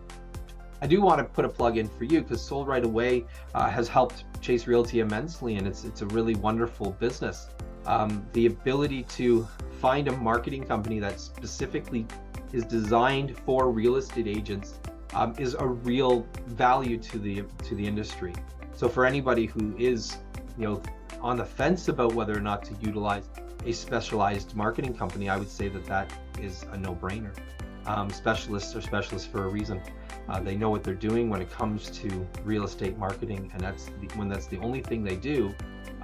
I 0.82 0.88
do 0.88 1.02
want 1.02 1.20
to 1.20 1.24
put 1.24 1.46
a 1.46 1.50
plug 1.50 1.78
in 1.78 1.88
for 1.88 2.04
you 2.04 2.22
because 2.22 2.42
Sold 2.42 2.68
Right 2.68 2.84
Away 2.84 3.26
uh, 3.54 3.70
has 3.70 3.88
helped 3.88 4.26
Chase 4.42 4.68
Realty 4.68 5.00
immensely, 5.00 5.56
and 5.56 5.66
it's 5.66 5.84
it's 5.84 6.02
a 6.02 6.06
really 6.08 6.36
wonderful 6.36 6.92
business. 6.92 7.50
Um, 7.86 8.26
the 8.34 8.48
ability 8.48 9.04
to 9.04 9.48
find 9.80 10.08
a 10.08 10.18
marketing 10.18 10.66
company 10.66 11.00
that 11.00 11.20
specifically 11.20 12.06
is 12.52 12.66
designed 12.66 13.38
for 13.40 13.72
real 13.72 13.96
estate 13.96 14.28
agents 14.28 14.80
um, 15.14 15.34
is 15.38 15.56
a 15.56 15.66
real 15.66 16.28
value 16.48 16.98
to 16.98 17.18
the 17.18 17.44
to 17.64 17.76
the 17.76 17.88
industry. 17.88 18.34
So 18.76 18.90
for 18.90 19.06
anybody 19.06 19.46
who 19.46 19.76
is 19.78 20.18
you 20.58 20.68
know 20.68 20.82
on 21.22 21.38
the 21.38 21.46
fence 21.46 21.88
about 21.88 22.14
whether 22.14 22.38
or 22.38 22.42
not 22.42 22.64
to 22.66 22.76
utilize 22.82 23.30
a 23.66 23.72
specialized 23.72 24.56
marketing 24.56 24.94
company, 24.94 25.30
I 25.30 25.38
would 25.38 25.50
say 25.50 25.70
that 25.70 25.86
that 25.86 26.12
is 26.40 26.66
a 26.72 26.78
no-brainer. 26.78 27.36
Um, 27.86 28.10
specialists 28.10 28.76
are 28.76 28.82
specialists 28.82 29.28
for 29.28 29.46
a 29.46 29.48
reason. 29.48 29.82
Uh, 30.28 30.40
they 30.40 30.56
know 30.56 30.70
what 30.70 30.84
they're 30.84 30.94
doing 30.94 31.30
when 31.30 31.42
it 31.42 31.52
comes 31.52 31.90
to 32.02 32.28
real 32.44 32.64
estate 32.64 32.98
marketing, 32.98 33.52
and 33.54 33.62
that's 33.62 33.86
the, 33.86 34.08
when 34.16 34.28
that's 34.28 34.48
the 34.48 34.58
only 34.60 34.82
thing 34.82 35.04
they 35.04 35.16
do. 35.16 35.54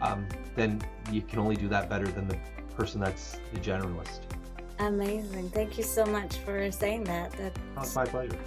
Um, 0.02 0.28
then 0.56 0.82
you 1.12 1.22
can 1.22 1.40
only 1.40 1.56
do 1.56 1.68
that 1.70 1.90
better 1.90 2.08
than 2.08 2.28
the 2.28 2.38
person 2.76 3.02
that's 3.02 3.40
the 3.54 3.60
generalist. 3.60 4.22
Amazing! 4.80 5.50
Thank 5.50 5.78
you 5.78 5.84
so 5.84 6.06
much 6.06 6.38
for 6.38 6.72
saying 6.72 7.04
that. 7.06 7.32
That's 7.76 7.96
oh, 7.96 8.00
my 8.00 8.06
pleasure. 8.06 8.40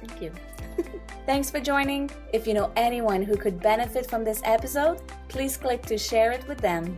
Thank 0.00 0.22
you. 0.22 0.32
Thanks 1.26 1.50
for 1.50 1.60
joining. 1.60 2.10
If 2.32 2.46
you 2.46 2.54
know 2.54 2.72
anyone 2.76 3.22
who 3.22 3.36
could 3.36 3.60
benefit 3.60 4.08
from 4.08 4.24
this 4.24 4.40
episode, 4.44 5.00
please 5.28 5.56
click 5.56 5.82
to 5.86 5.98
share 5.98 6.32
it 6.32 6.46
with 6.46 6.58
them. 6.58 6.96